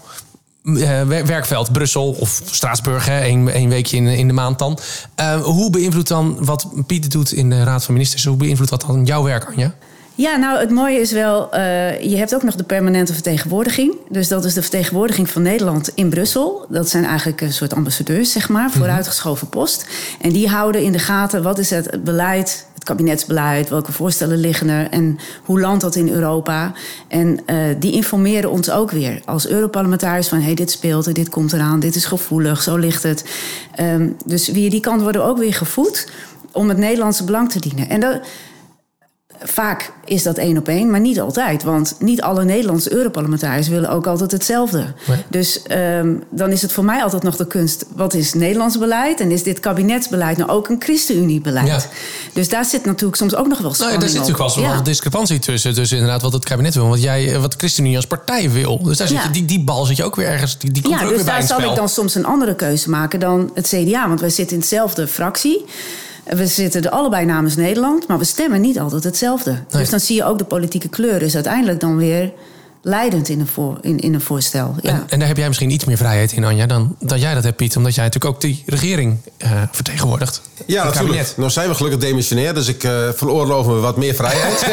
[0.63, 4.79] uh, werkveld, Brussel of Straatsburg, hè, één, één weekje in, in de maand dan.
[5.19, 8.81] Uh, hoe beïnvloedt dan wat Pieter doet in de Raad van Ministers, hoe beïnvloedt dat
[8.87, 9.73] dan jouw werk, Anja?
[10.15, 13.95] Ja, nou het mooie is wel, uh, je hebt ook nog de permanente vertegenwoordiging.
[14.09, 16.65] Dus dat is de vertegenwoordiging van Nederland in Brussel.
[16.69, 19.85] Dat zijn eigenlijk een soort ambassadeurs, zeg maar, vooruitgeschoven post.
[20.21, 24.69] En die houden in de gaten wat is het beleid het kabinetsbeleid, welke voorstellen liggen
[24.69, 26.73] er en hoe landt dat in Europa.
[27.07, 31.29] En uh, die informeren ons ook weer als Europarlementariërs van hey, dit speelt en dit
[31.29, 33.25] komt eraan, dit is gevoelig, zo ligt het.
[33.79, 36.11] Um, dus via die kant worden ook weer gevoed
[36.51, 37.89] om het Nederlandse belang te dienen.
[37.89, 38.19] En dat
[39.43, 41.63] vaak is dat één op één, maar niet altijd.
[41.63, 44.93] Want niet alle Nederlandse Europarlementariërs willen ook altijd hetzelfde.
[45.07, 45.17] Nee.
[45.29, 49.19] Dus um, dan is het voor mij altijd nog de kunst: wat is Nederlands beleid?
[49.19, 51.67] En is dit kabinetsbeleid nou ook een ChristenUnie-beleid?
[51.67, 51.79] Ja.
[52.33, 54.73] Dus daar zit natuurlijk soms ook nog wel spanning nou, ja, Daar zit natuurlijk wel
[54.73, 54.77] ja.
[54.77, 55.75] een discrepantie tussen.
[55.75, 58.83] Dus inderdaad, wat het kabinet wil, wat jij, wat ChristenUnie als partij wil.
[58.83, 60.57] Dus daar zit je, die, die bal zit je ook weer ergens.
[60.57, 63.51] Die, die komt ja, dus daar zal ik dan soms een andere keuze maken dan
[63.53, 64.07] het CDA.
[64.07, 65.65] Want wij zitten in dezelfde fractie.
[66.37, 69.51] We zitten er allebei namens Nederland, maar we stemmen niet altijd hetzelfde.
[69.51, 69.61] Nee.
[69.69, 72.33] Dus dan zie je ook de politieke kleur is uiteindelijk dan weer
[72.81, 74.75] leidend in een, voor, in, in een voorstel.
[74.81, 74.89] Ja.
[74.89, 77.43] En, en, daar heb jij misschien iets meer vrijheid in, Anja, dan dat jij dat
[77.43, 77.77] hebt, Piet.
[77.77, 80.41] Omdat jij natuurlijk ook die regering uh, vertegenwoordigt.
[80.65, 81.13] Ja, natuurlijk.
[81.13, 81.37] Kabinet.
[81.37, 84.65] Nou zijn we gelukkig demissionair, dus ik uh, veroorloof me wat meer vrijheid.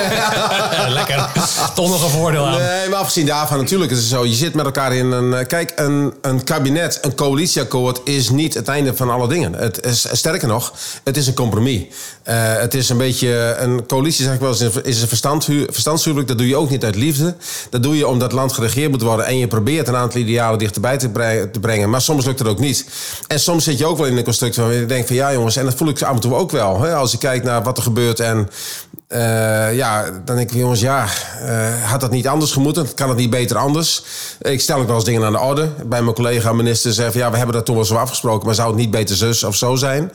[0.98, 1.30] Lekker.
[1.74, 2.58] Toch nog een voordeel aan.
[2.58, 4.24] Nee, maar afgezien daarvan, natuurlijk is het zo.
[4.24, 5.32] Je zit met elkaar in een...
[5.32, 9.52] Uh, kijk, een, een kabinet, een coalitieakkoord is niet het einde van alle dingen.
[9.52, 10.72] Het is, sterker nog,
[11.04, 11.82] het is een compromis.
[12.22, 13.56] het is een beetje...
[13.58, 15.08] Een coalitie, zeg ik wel eens, is een
[15.70, 16.28] verstandshuwelijk.
[16.28, 17.36] Dat doe je ook niet uit liefde.
[17.70, 20.58] Dat doe je omdat het land geregeerd moet worden en je probeert een aantal idealen
[20.58, 21.90] dichterbij te brengen.
[21.90, 22.86] Maar soms lukt het ook niet.
[23.26, 25.56] En soms zit je ook wel in een constructie waar je denkt van ja jongens,
[25.56, 26.80] en dat voel ik af en toe ook wel.
[26.80, 28.48] Hè, als ik kijk naar wat er gebeurt en
[29.08, 31.06] uh, ja, dan denk ik, jongens, ja,
[31.42, 32.94] uh, had dat niet anders gemoeten?
[32.94, 34.02] Kan het niet beter anders?
[34.40, 35.68] Ik stel ook wel eens dingen aan de orde.
[35.86, 38.76] Bij mijn collega-minister zeggen ja, we hebben dat toen wel zo afgesproken, maar zou het
[38.78, 40.12] niet beter zus of zo zijn?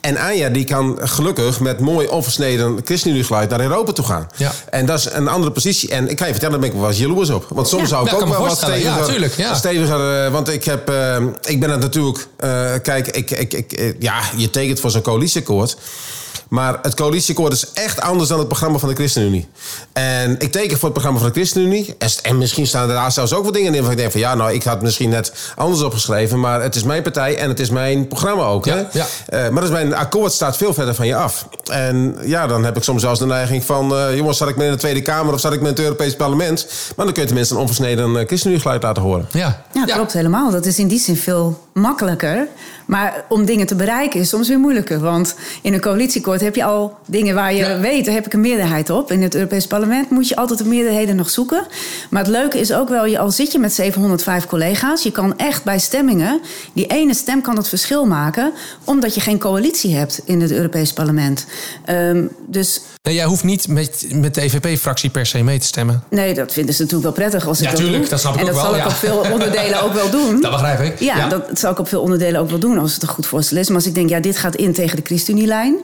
[0.00, 4.26] En Anja, die kan gelukkig met mooi onversneden ChristenUnie-geluid naar Europa toe gaan.
[4.36, 4.52] Ja.
[4.70, 5.90] En dat is een andere positie.
[5.90, 7.46] En ik kan je vertellen, daar ben ik wel eens jaloers op.
[7.48, 8.82] Want soms ja, zou ik ook wel wat steviger...
[8.82, 9.54] Ja, tuurlijk, ja.
[9.54, 12.26] steviger want ik heb, uh, ik ben het natuurlijk,
[12.82, 15.76] kijk, ik, ik, ik, ja, je tekent voor zo'n coalitieakkoord.
[16.52, 19.48] Maar het coalitieakkoord is echt anders dan het programma van de ChristenUnie.
[19.92, 21.96] En ik teken voor het programma van de ChristenUnie.
[22.22, 24.34] En misschien staan er daar zelfs ook wel dingen in waarvan ik denk van ja,
[24.34, 26.40] nou, ik had misschien net anders opgeschreven.
[26.40, 28.64] Maar het is mijn partij en het is mijn programma ook.
[28.64, 28.84] Ja, hè?
[28.92, 29.06] Ja.
[29.44, 31.48] Uh, maar dus mijn akkoord staat veel verder van je af.
[31.70, 34.64] En ja, dan heb ik soms zelfs de neiging van uh, jongens, zat ik me
[34.64, 36.66] in de Tweede Kamer of zat ik me in het Europees Parlement?
[36.96, 39.28] Maar dan kun je tenminste een onversneden uh, ChristenUnie geluid laten horen.
[39.30, 39.64] Ja.
[39.72, 40.50] ja, klopt helemaal.
[40.50, 42.48] Dat is in die zin veel makkelijker.
[42.86, 45.00] Maar om dingen te bereiken is soms weer moeilijker.
[45.00, 47.78] Want in een coalitieakkoord heb je al dingen waar je ja.
[47.78, 49.12] weet, daar heb ik een meerderheid op.
[49.12, 51.66] In het Europees Parlement moet je altijd de meerderheden nog zoeken.
[52.10, 55.64] Maar het leuke is ook wel, al zit je met 705 collega's, je kan echt
[55.64, 56.40] bij stemmingen,
[56.72, 58.52] die ene stem kan het verschil maken,
[58.84, 61.46] omdat je geen coalitie hebt in het Europees Parlement.
[61.88, 66.04] Um, dus Nee, jij hoeft niet met, met de EVP-fractie per se mee te stemmen.
[66.10, 68.10] Nee, dat vinden ze natuurlijk wel prettig als ik ja, dat tuurlijk, doe.
[68.10, 68.72] dat snap ik en ook dat wel.
[68.72, 70.40] zal ik op veel onderdelen ook wel doen.
[70.40, 71.00] Dat begrijp ik.
[71.00, 73.26] Ja, ja, dat zal ik op veel onderdelen ook wel doen als het een goed
[73.26, 73.66] voorstel is.
[73.66, 75.76] Maar als ik denk, ja, dit gaat in tegen de ChristenUnie-lijn,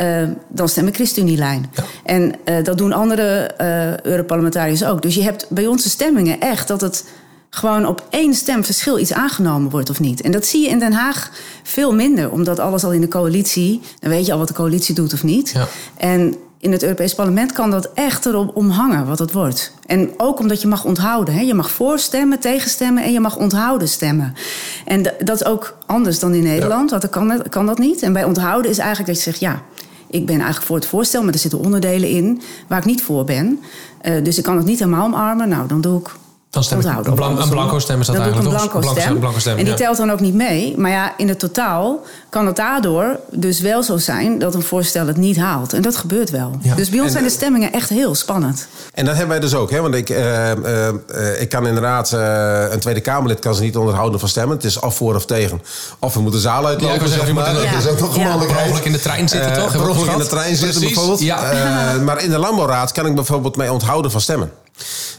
[0.00, 1.70] uh, dan stem ik ChristenUnie-lijn.
[1.74, 1.84] Ja.
[2.04, 5.02] En uh, dat doen andere uh, Europarlementariërs ook.
[5.02, 7.04] Dus je hebt bij onze stemmingen echt dat het
[7.50, 10.20] gewoon op één stem verschil iets aangenomen wordt of niet.
[10.20, 11.30] En dat zie je in Den Haag
[11.62, 14.94] veel minder, omdat alles al in de coalitie, dan weet je al wat de coalitie
[14.94, 15.50] doet of niet.
[15.50, 15.68] Ja.
[15.96, 19.72] En in het Europees Parlement kan dat echt erop omhangen wat het wordt.
[19.86, 21.34] En ook omdat je mag onthouden.
[21.34, 21.40] Hè?
[21.40, 24.34] Je mag voorstemmen, tegenstemmen en je mag onthouden stemmen.
[24.84, 28.02] En dat is ook anders dan in Nederland, want dan kan, kan dat niet.
[28.02, 29.62] En bij onthouden is eigenlijk dat je zegt, ja,
[30.06, 33.24] ik ben eigenlijk voor het voorstel, maar er zitten onderdelen in waar ik niet voor
[33.24, 33.60] ben.
[34.02, 35.48] Uh, dus ik kan het niet helemaal omarmen.
[35.48, 36.10] Nou, dan doe ik
[36.52, 38.52] Dan stem ik een blan- blanco stem is dat dan doe ik een eigenlijk, toch?
[38.52, 39.18] blanco Blanco- stem.
[39.18, 39.78] blanco stem, en die ja.
[39.78, 40.74] telt dan ook niet mee.
[40.78, 44.38] Maar ja, in het totaal kan het daardoor dus wel zo zijn...
[44.38, 45.72] dat een voorstel het niet haalt.
[45.72, 46.50] En dat gebeurt wel.
[46.62, 46.74] Ja.
[46.74, 48.66] Dus bij ons En- zijn de stemmingen echt heel spannend.
[48.94, 49.70] En dat hebben wij dus ook.
[49.70, 49.80] Hè?
[49.80, 52.12] Want ik, eh, eh, eh, ik kan inderdaad...
[52.12, 54.56] eh, een Tweede Kamerlid kan ze niet onderhouden van stemmen.
[54.56, 55.62] Het is of voor of tegen.
[55.98, 57.54] Of we moeten de zaal Ja, uitlopen, zeggen, zeg je moet maar.
[57.54, 58.22] in de- Dat is ook nog een Ja.
[58.22, 58.66] Per mogelijkheid.
[58.68, 59.74] ongeluk in de trein zitten, toch?
[59.74, 61.20] In de trein zitten Precies, bijvoorbeeld.
[61.20, 61.50] Ja.
[61.50, 64.50] Eh, maar in de landbouwraad kan ik bijvoorbeeld mee onthouden van stemmen.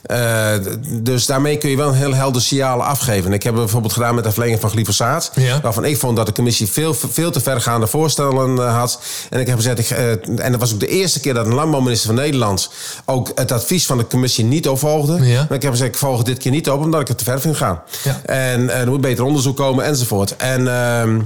[0.03, 0.51] Eh,
[0.85, 3.33] dus daarmee kun je wel een heel helder signaal afgeven.
[3.33, 5.31] Ik heb het bijvoorbeeld gedaan met de verlenging van glyfosaat.
[5.35, 5.61] Ja.
[5.61, 8.99] Waarvan ik vond dat de commissie veel, veel te vergaande voorstellen eh, had.
[9.29, 10.11] En ik heb gezegd, ik, eh,
[10.45, 12.69] en dat was ook de eerste keer dat een landbouwminister van Nederland
[13.05, 15.25] ook het advies van de commissie niet opvolgde.
[15.25, 15.45] Ja.
[15.49, 17.23] Maar ik heb gezegd, ik volg het dit keer niet op omdat ik het te
[17.23, 17.81] ver vind gaan.
[18.03, 18.21] Ja.
[18.25, 20.35] En eh, er moet beter onderzoek komen enzovoort.
[20.35, 21.19] En, ehm,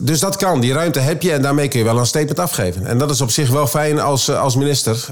[0.00, 2.86] dus dat kan, die ruimte heb je en daarmee kun je wel een statement afgeven.
[2.86, 5.08] En dat is op zich wel fijn als, als minister.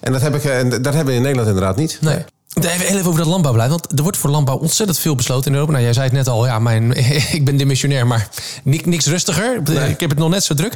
[0.00, 1.98] En dat, heb ik, en dat hebben we in Nederland inderdaad niet.
[2.00, 2.24] Nee.
[2.60, 3.70] Even over dat landbouwbeleid.
[3.70, 5.72] Want er wordt voor landbouw ontzettend veel besloten in Europa.
[5.72, 6.92] Nou, jij zei het net al, ja, mijn,
[7.36, 8.28] ik ben demissionair, maar
[8.64, 9.56] niks, niks rustiger.
[9.88, 10.74] Ik heb het nog net zo druk.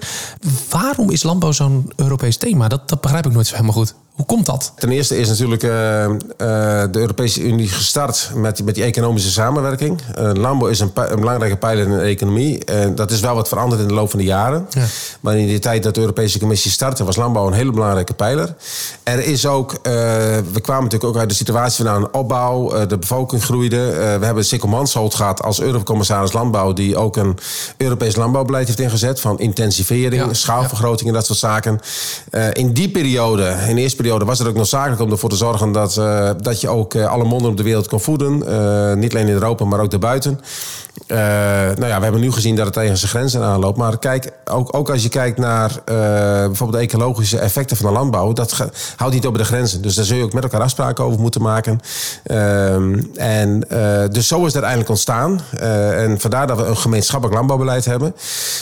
[0.68, 2.68] Waarom is landbouw zo'n Europees thema?
[2.68, 3.94] Dat, dat begrijp ik nooit zo helemaal goed.
[4.14, 4.73] Hoe komt dat?
[4.77, 6.12] Ten eerste is natuurlijk eh, eh,
[6.92, 10.01] de Europese Unie gestart met, die- met die economische samenwerking.
[10.14, 12.62] Eh, landbouw is een, belangrijke pijler in de economie.
[12.94, 14.66] Dat is wel wat veranderd in de loop van de jaren.
[14.70, 14.85] Ja.
[15.20, 18.55] Maar in die tijd dat de Europese Commissie startte, was landbouw een hele belangrijke pijler.
[19.03, 22.87] Er is ook, we kwamen natuurlijk ook uit de situatie van een opbouw.
[22.87, 23.77] de bevolking groeide.
[24.20, 27.38] We hebben Sikkel Mansholt gehad als Eurocommissaris Landbouw, die ook een
[27.77, 29.20] Europees landbouwbeleid heeft ingezet.
[29.20, 30.33] Van intensivering, Ja.
[30.35, 31.81] schaalvergroting en dat soort zaken.
[32.53, 35.73] In die periode, in de eerste periode, was het ook noodzakelijk om ervoor te zorgen
[35.73, 38.46] dat, eh, dat je ook eh, alle monden op de wereld kon voeden.
[38.46, 40.40] Eh, niet alleen in Europa, maar ook daarbuiten.
[41.09, 43.77] Nou ja, we hebben nu gezien dat het tegen zijn grenzen aanloopt.
[43.79, 48.33] Maar kijk, ook, ook als je kijkt naar bijvoorbeeld de ecologische effecten van de landbouw,
[48.33, 49.83] dat ge- houdt niet op de grenzen.
[49.83, 51.81] Dus daar zul je ook met elkaar afspraken over moeten maken.
[52.25, 53.61] Ehm, en
[54.11, 55.40] dus zo is het uiteindelijk ontstaan.
[55.96, 58.14] En vandaar dat we een gemeenschappelijk landbouwbeleid hebben.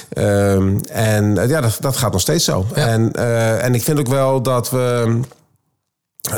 [0.09, 2.67] Ehm, en ja, dat, dat gaat nog steeds zo.
[2.75, 2.87] Ja.
[2.87, 3.13] En,
[3.61, 5.21] en ik vind ook wel dat we.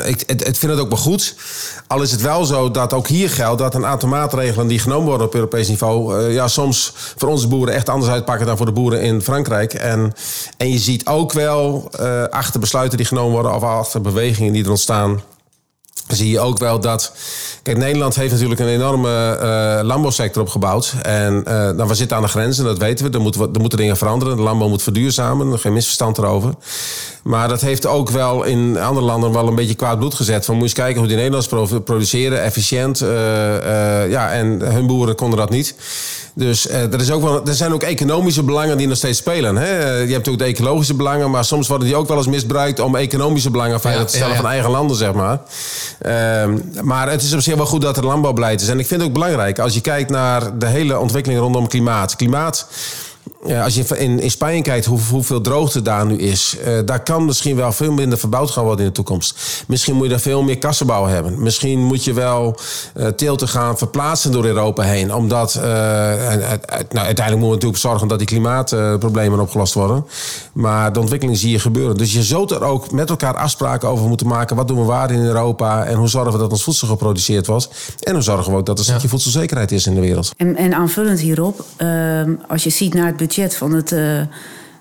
[0.05, 1.35] Ik, het, vind het ook wel goed.
[1.87, 5.07] Al is het wel zo dat ook hier geldt dat een aantal maatregelen die genomen
[5.07, 6.19] worden op Europees niveau.
[6.19, 9.73] eh, ja, soms voor onze boeren echt anders uitpakken dan voor de boeren in Frankrijk.
[9.73, 10.13] En,
[10.57, 14.63] en je ziet ook wel eh, achter besluiten die genomen worden of achter bewegingen die
[14.63, 15.21] er ontstaan
[16.15, 17.11] zie je ook wel dat.
[17.63, 20.93] Kijk, Nederland heeft natuurlijk een enorme eh, landbouwsector opgebouwd.
[21.01, 23.11] En nou, we zitten aan de grenzen, dat weten we.
[23.17, 24.35] Er moeten, wat- er moeten dingen veranderen.
[24.35, 26.53] De landbouw moet verduurzamen, geen misverstand erover.
[27.23, 30.45] Maar dat heeft ook wel in andere landen wel een beetje kwaad bloed gezet.
[30.45, 33.01] Van moet je eens kijken hoe die Nederlanders pro- produceren, efficiënt.
[33.01, 33.09] eh,
[34.09, 35.75] ja, en hun boeren konden dat niet.
[36.33, 39.55] Dus er, is ook wel, er zijn ook economische belangen die nog steeds spelen.
[39.55, 39.97] Hè?
[39.99, 42.95] Je hebt ook de ecologische belangen, maar soms worden die ook wel eens misbruikt om
[42.95, 44.41] economische belangen veilig Ja, te stellen ja, ja.
[44.43, 45.39] van eigen landen, zeg maar.
[46.01, 48.67] Ehm, maar het is op zich wel goed dat er landbouwbeleid is.
[48.67, 52.15] En ik vind het ook belangrijk als je kijkt naar de hele ontwikkeling rondom klimaat.
[52.15, 52.67] Klimaat.
[53.45, 57.03] Ja, als je in, in Spanje kijkt hoe, hoeveel droogte daar nu is, eh, daar
[57.03, 59.63] kan misschien wel veel minder verbouwd gaan worden in de toekomst.
[59.67, 61.43] Misschien moet je daar veel meer kassenbouw hebben.
[61.43, 62.55] Misschien moet je wel
[62.93, 65.13] eh teelten gaan verplaatsen door Europa heen.
[65.13, 70.05] Omdat eh, nou, uiteindelijk moeten we natuurlijk zorgen dat die klimaatproblemen opgelost worden.
[70.53, 71.97] Maar de ontwikkeling zie je gebeuren.
[71.97, 74.55] Dus je zult er ook met elkaar afspraken over moeten maken.
[74.55, 75.85] Wat doen we waar in Europa?
[75.85, 77.69] En hoe zorgen we dat ons voedsel geproduceerd wordt?
[77.99, 80.31] En hoe zorgen we ook dat er een stukje voedselzekerheid is in de wereld?
[80.37, 84.21] En, en aanvullend hierop, ehm, als je ziet naar het budget van, het, eh,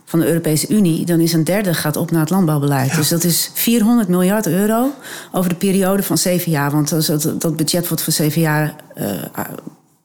[0.04, 2.94] van de Europese Unie, dan is een derde gaat op naar het landbouwbeleid.
[2.94, 4.90] Dus dat is 400 miljard euro
[5.32, 6.70] over de periode van zeven jaar.
[6.70, 9.04] Want dat, dat, budget wordt voor zeven jaar eh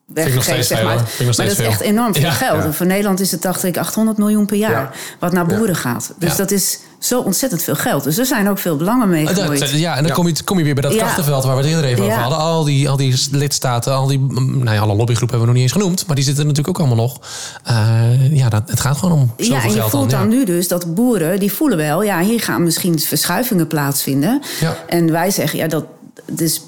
[0.05, 0.63] weggegeven.
[0.63, 0.95] zeg maar.
[0.95, 1.85] maar dat is echt veel.
[1.87, 2.31] enorm veel Ja.
[2.31, 2.57] geld.
[2.57, 2.63] Ja.
[2.65, 4.71] En voor Nederland is het, dacht ik, 800 miljoen per jaar.
[4.71, 4.91] Ja.
[5.19, 6.13] Wat naar boeren gaat.
[6.19, 6.37] Dus Ja.
[6.37, 8.03] dat is zo ontzettend veel geld.
[8.03, 9.69] Dus er zijn ook veel belangen mee gemoeid.
[9.69, 10.97] ja, en dan Kom, je, kom je weer bij dat Ja.
[10.97, 12.37] krachtenveld waar we het eerder even over hadden.
[12.39, 15.53] Al die, al die lidstaten, al die, mm, nou ja, alle lobbygroepen hebben we nog
[15.53, 16.05] niet eens genoemd.
[16.07, 17.19] Maar die zitten natuurlijk ook allemaal nog.
[17.63, 20.27] Eh, ja, dat, het gaat gewoon om zoveel Ja, en je geld voelt dan.
[20.27, 22.03] nu dus dat boeren, die voelen wel...
[22.03, 24.41] ja, hier gaan misschien verschuivingen plaatsvinden.
[24.59, 24.75] Ja.
[24.87, 25.85] En wij zeggen, ja, dat,
[26.31, 26.61] dus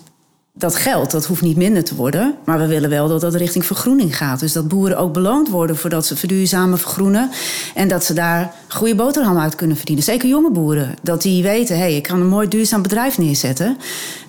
[0.58, 2.36] dat geld, dat hoeft niet minder te worden.
[2.46, 4.40] Maar we willen wel dat dat richting vergroening gaat.
[4.40, 7.30] Dus dat boeren ook beloond worden voordat ze verduurzamen, vergroenen.
[7.76, 10.04] En dat ze daar goede boterham uit kunnen verdienen.
[10.04, 10.96] Zeker jonge boeren.
[11.02, 13.78] Dat die weten, hé, hey, ik kan een mooi duurzaam bedrijf neerzetten.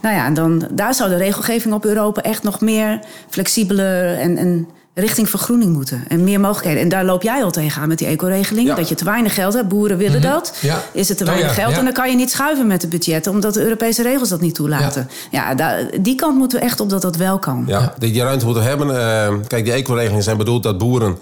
[0.02, 4.36] Nou ja, en dan, daar zou de regelgeving op Europa echt nog meer flexibeler en...
[4.36, 6.04] en richting vergroening moeten.
[6.08, 6.82] En meer mogelijkheden.
[6.82, 8.68] En daar loop jij al tegenaan met die ecoregeling.
[8.68, 8.74] Ja.
[8.74, 9.68] Dat je te weinig geld hebt.
[9.68, 10.52] Boeren willen dat.
[10.56, 10.66] Mhm.
[10.66, 10.82] Ja.
[10.92, 11.76] Is het te Oh weinig ja, geld?
[11.76, 13.32] En dan kan je niet schuiven met de budgetten.
[13.32, 15.08] Omdat de Europese regels dat niet toelaten.
[15.30, 17.64] Ja, daar- die kant moeten we echt op dat dat wel kan.
[17.66, 18.90] Ja, die, ruimte moeten we hebben.
[19.00, 21.18] Eh, kijk, die eco-regelingen zijn bedoeld dat boeren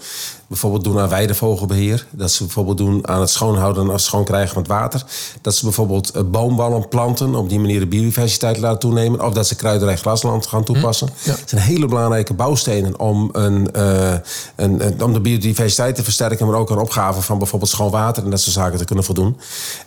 [0.47, 2.07] bijvoorbeeld doen aan weidevogelbeheer.
[2.11, 5.03] Dat ze bijvoorbeeld doen aan het schoonhouden en schoonkrijgen van het water.
[5.41, 9.25] Dat ze bijvoorbeeld uh, boomwallen planten, op die manier de biodiversiteit laten toenemen.
[9.25, 11.09] Of dat ze kruiderij grasland gaan toepassen.
[11.23, 11.35] Hm, ja.
[11.35, 14.11] Het zijn hele belangrijke bouwstenen om, een, uh,
[14.55, 18.23] een, een, om de biodiversiteit te versterken, maar ook een opgave van bijvoorbeeld schoon water
[18.23, 19.37] en dat soort zaken te kunnen voldoen.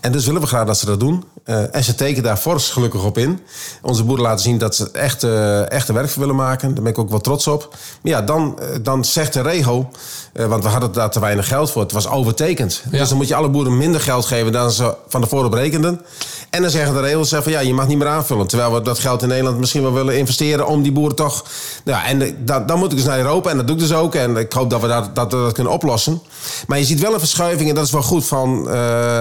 [0.01, 1.25] En dus willen we graag dat ze dat doen.
[1.45, 3.41] Uh, en ze tekenen daar fors gelukkig op in.
[3.83, 6.75] Onze boeren laten zien dat ze echt, uh, echte werk willen maken.
[6.75, 7.69] Daar ben ik ook wel trots op.
[8.03, 9.91] Maar ja, dan, dan zegt de regel,
[10.33, 11.83] want we hadden daar te weinig geld voor.
[11.83, 12.83] Het was overtekend.
[12.91, 12.99] Ja.
[12.99, 16.01] Dus dan moet je alle boeren minder geld geven dan ze van tevoren berekenden.
[16.51, 18.47] En dan zeggen de regels van ja, je mag niet meer aanvullen.
[18.47, 21.45] Terwijl we dat geld in Nederland misschien wel willen investeren om die boeren toch.
[21.85, 24.15] Ja, en dan, dan moet ik dus naar Europa en dat doe ik dus ook.
[24.15, 26.23] En ik hoop dat we dat, dat, dat kunnen oplossen.
[26.67, 28.65] Maar je ziet wel een verschuiving en dat is wel goed van.
[28.69, 28.75] Uh,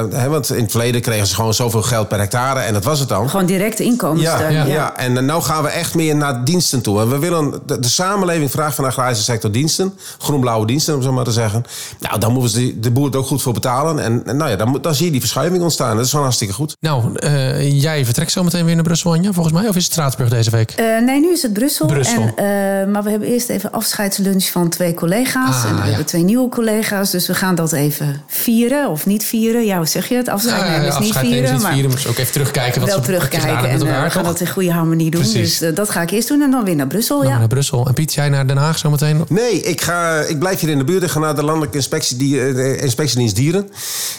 [0.09, 2.99] hè, want in het verleden kregen ze gewoon zoveel geld per hectare en dat was
[2.99, 3.29] het dan.
[3.29, 4.31] Gewoon directe inkomsten.
[4.31, 4.65] Ja, ja.
[4.65, 4.97] ja.
[4.97, 7.01] en nu gaan we echt meer naar diensten toe.
[7.01, 9.97] En we willen, de, de samenleving vraagt van de agrarische sector diensten.
[10.17, 11.63] Groen-blauwe diensten, om zo maar te zeggen.
[11.99, 13.99] Nou, dan moeten ze de boer het ook goed voor betalen.
[13.99, 15.95] En, en nou ja, dan, dan zie je die verschuiving ontstaan.
[15.95, 16.77] Dat is gewoon hartstikke goed.
[16.79, 19.67] Nou, uh, jij vertrekt zo meteen weer naar Brussel, Anja, volgens mij.
[19.67, 20.73] Of is het Straatsburg deze week?
[20.79, 21.87] Uh, nee, nu is het Brussel.
[21.87, 22.31] Brussel.
[22.35, 22.45] En,
[22.87, 25.63] uh, maar we hebben eerst even afscheidslunch van twee collega's.
[25.63, 25.87] Ah, en we ja.
[25.87, 27.11] hebben twee nieuwe collega's.
[27.11, 29.65] Dus we gaan dat even vieren of niet vieren.
[29.65, 30.27] Ja, hoe zeg je het?
[30.27, 31.43] Afscheid nemen is niet vieren.
[31.43, 32.79] Is niet maar vieren, maar ook even terugkijken.
[32.79, 33.69] Wat wel ze, terugkijken.
[33.69, 35.21] En elkaar, we gaan dat in goede harmonie doen.
[35.21, 35.57] Precies.
[35.57, 36.41] Dus dat ga ik eerst doen.
[36.41, 37.17] En dan weer naar Brussel.
[37.17, 37.37] Nou, ja.
[37.37, 37.87] naar Brussel.
[37.87, 39.25] En Piet, jij naar Den Haag zometeen?
[39.27, 41.03] Nee, ik, ga, ik blijf hier in de buurt.
[41.03, 43.69] Ik ga naar de Landelijke Inspectie, de Inspectiedienst Dieren.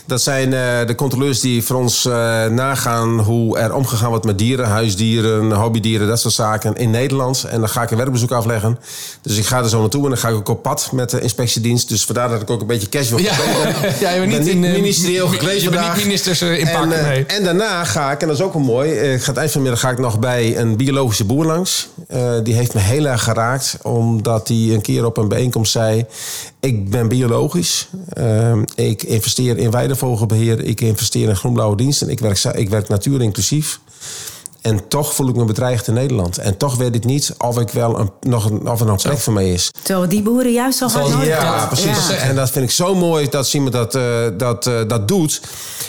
[0.06, 2.12] Dat zijn uh, de controleurs die voor ons uh,
[2.46, 7.44] nagaan hoe er omgegaan wordt met dieren, huisdieren, hobbydieren, dat soort zaken in Nederland.
[7.44, 8.78] En dan ga ik een werkbezoek afleggen.
[9.22, 11.20] Dus ik ga er zo naartoe en dan ga ik ook op pad met de
[11.20, 11.88] inspectiedienst.
[11.88, 13.36] Dus vandaar dat ik ook een beetje casual ja.
[13.36, 13.74] ben.
[14.00, 16.82] ja, je bent ben niet, in, ministerieel gekleed Je bent niet ministers in pak.
[16.82, 17.26] en, nee.
[17.26, 19.62] en daarna ga ik, en dat is ook wel mooi, ik ga het eind van
[19.62, 21.88] de middag ga ik nog bij een biologische boer langs.
[22.12, 26.06] Uh, die heeft me heel erg geraakt, omdat hij een keer op een bijeenkomst zei...
[26.60, 27.88] Ik ben biologisch.
[28.18, 30.64] Uh, ik investeer in weidevogelbeheer.
[30.64, 32.08] Ik investeer in groenblauwe diensten.
[32.08, 33.80] Ik werk, ik werk natuurinclusief.
[34.62, 36.38] En toch voel ik me bedreigd in Nederland.
[36.38, 39.18] En toch weet ik niet of, ik wel een, nog een, of er nog plek
[39.18, 39.70] voor mij is.
[39.82, 42.08] Terwijl die boeren juist zo hard nodig Ja, ja precies.
[42.08, 42.14] Ja.
[42.14, 44.02] En dat vind ik zo mooi dat Simon dat, uh,
[44.36, 45.40] dat, uh, dat doet.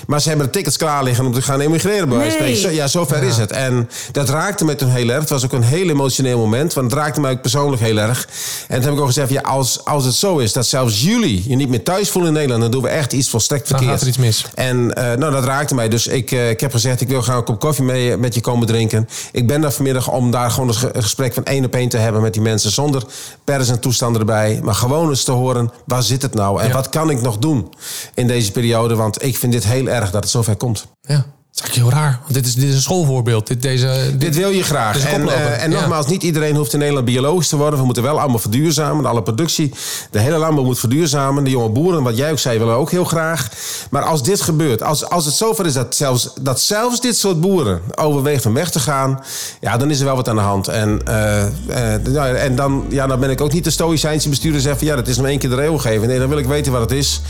[0.07, 2.09] Maar ze hebben de tickets klaar liggen om te gaan emigreren.
[2.09, 2.55] Bij nee.
[2.55, 3.29] zo, ja, zover ja.
[3.29, 3.51] is het.
[3.51, 5.19] En dat raakte me toen heel erg.
[5.19, 6.73] Het was ook een heel emotioneel moment.
[6.73, 8.27] Want het raakte mij ook persoonlijk heel erg.
[8.67, 11.49] En toen heb ik ook gezegd, ja, als, als het zo is dat zelfs jullie
[11.49, 12.61] je niet meer thuis voelen in Nederland...
[12.61, 13.89] dan doen we echt iets volstrekt verkeerd.
[13.89, 14.45] Dan gaat er iets mis.
[14.53, 15.89] En uh, nou, dat raakte mij.
[15.89, 18.60] Dus ik, ik heb gezegd, ik wil gaan een kop koffie mee, met je komen
[18.67, 19.07] drinken.
[19.31, 22.21] Ik ben daar vanmiddag om daar gewoon een gesprek van één op één te hebben
[22.21, 22.71] met die mensen.
[22.71, 23.03] Zonder
[23.43, 24.59] pers en toestanden erbij.
[24.63, 26.61] Maar gewoon eens te horen, waar zit het nou?
[26.61, 26.73] En ja.
[26.73, 27.73] wat kan ik nog doen
[28.13, 28.95] in deze periode?
[28.95, 30.87] Want ik vind dit heel erg dat het zover komt.
[31.01, 31.25] Ja.
[31.53, 32.19] Dat is eigenlijk heel raar.
[32.21, 33.47] Want dit is, dit is een schoolvoorbeeld.
[33.47, 35.05] Dit, deze, dit, dit wil je graag.
[35.05, 36.11] En, uh, en nogmaals, ja.
[36.11, 37.79] niet iedereen hoeft in Nederland biologisch te worden.
[37.79, 39.05] We moeten wel allemaal verduurzamen.
[39.05, 39.73] Alle productie,
[40.11, 41.43] de hele landbouw moet verduurzamen.
[41.43, 43.49] De jonge boeren, wat jij ook zei, willen ook heel graag.
[43.89, 47.41] Maar als dit gebeurt, als, als het zover is dat zelfs, dat zelfs dit soort
[47.41, 49.23] boeren overweegt om weg te gaan.
[49.61, 50.67] Ja, dan is er wel wat aan de hand.
[50.67, 54.79] En, uh, uh, en dan, ja, dan ben ik ook niet de stoïcijnse bestuurder zeggen
[54.79, 56.07] van ja, dat is nog één keer de regel geven.
[56.07, 57.21] Nee, dan wil ik weten wat het is.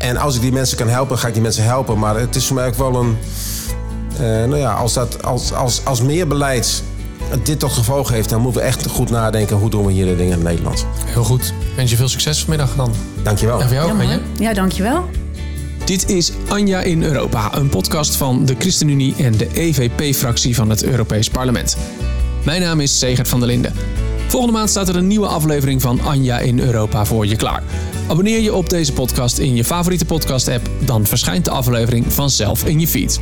[0.00, 1.98] En als ik die mensen kan helpen, ga ik die mensen helpen.
[1.98, 3.16] Maar het is voor mij ook wel een.
[4.12, 6.82] Uh, nou ja, als, dat, als, als, als meer beleid
[7.42, 10.16] dit tot gevolg heeft, dan moeten we echt goed nadenken hoe doen we hier de
[10.16, 10.86] dingen in Nederland.
[11.04, 11.46] Heel goed.
[11.46, 12.92] Ik wens je veel succes vanmiddag dan.
[13.22, 13.60] Dankjewel.
[13.60, 15.08] En voor jou ook, ja, ja, dankjewel.
[15.84, 20.84] Dit is Anja in Europa, een podcast van de ChristenUnie en de EVP-fractie van het
[20.84, 21.76] Europees Parlement.
[22.44, 23.72] Mijn naam is Segert van der Linden.
[24.26, 27.62] Volgende maand staat er een nieuwe aflevering van Anja in Europa voor je klaar.
[28.10, 32.80] Abonneer je op deze podcast in je favoriete podcast-app, dan verschijnt de aflevering vanzelf in
[32.80, 33.20] je feed.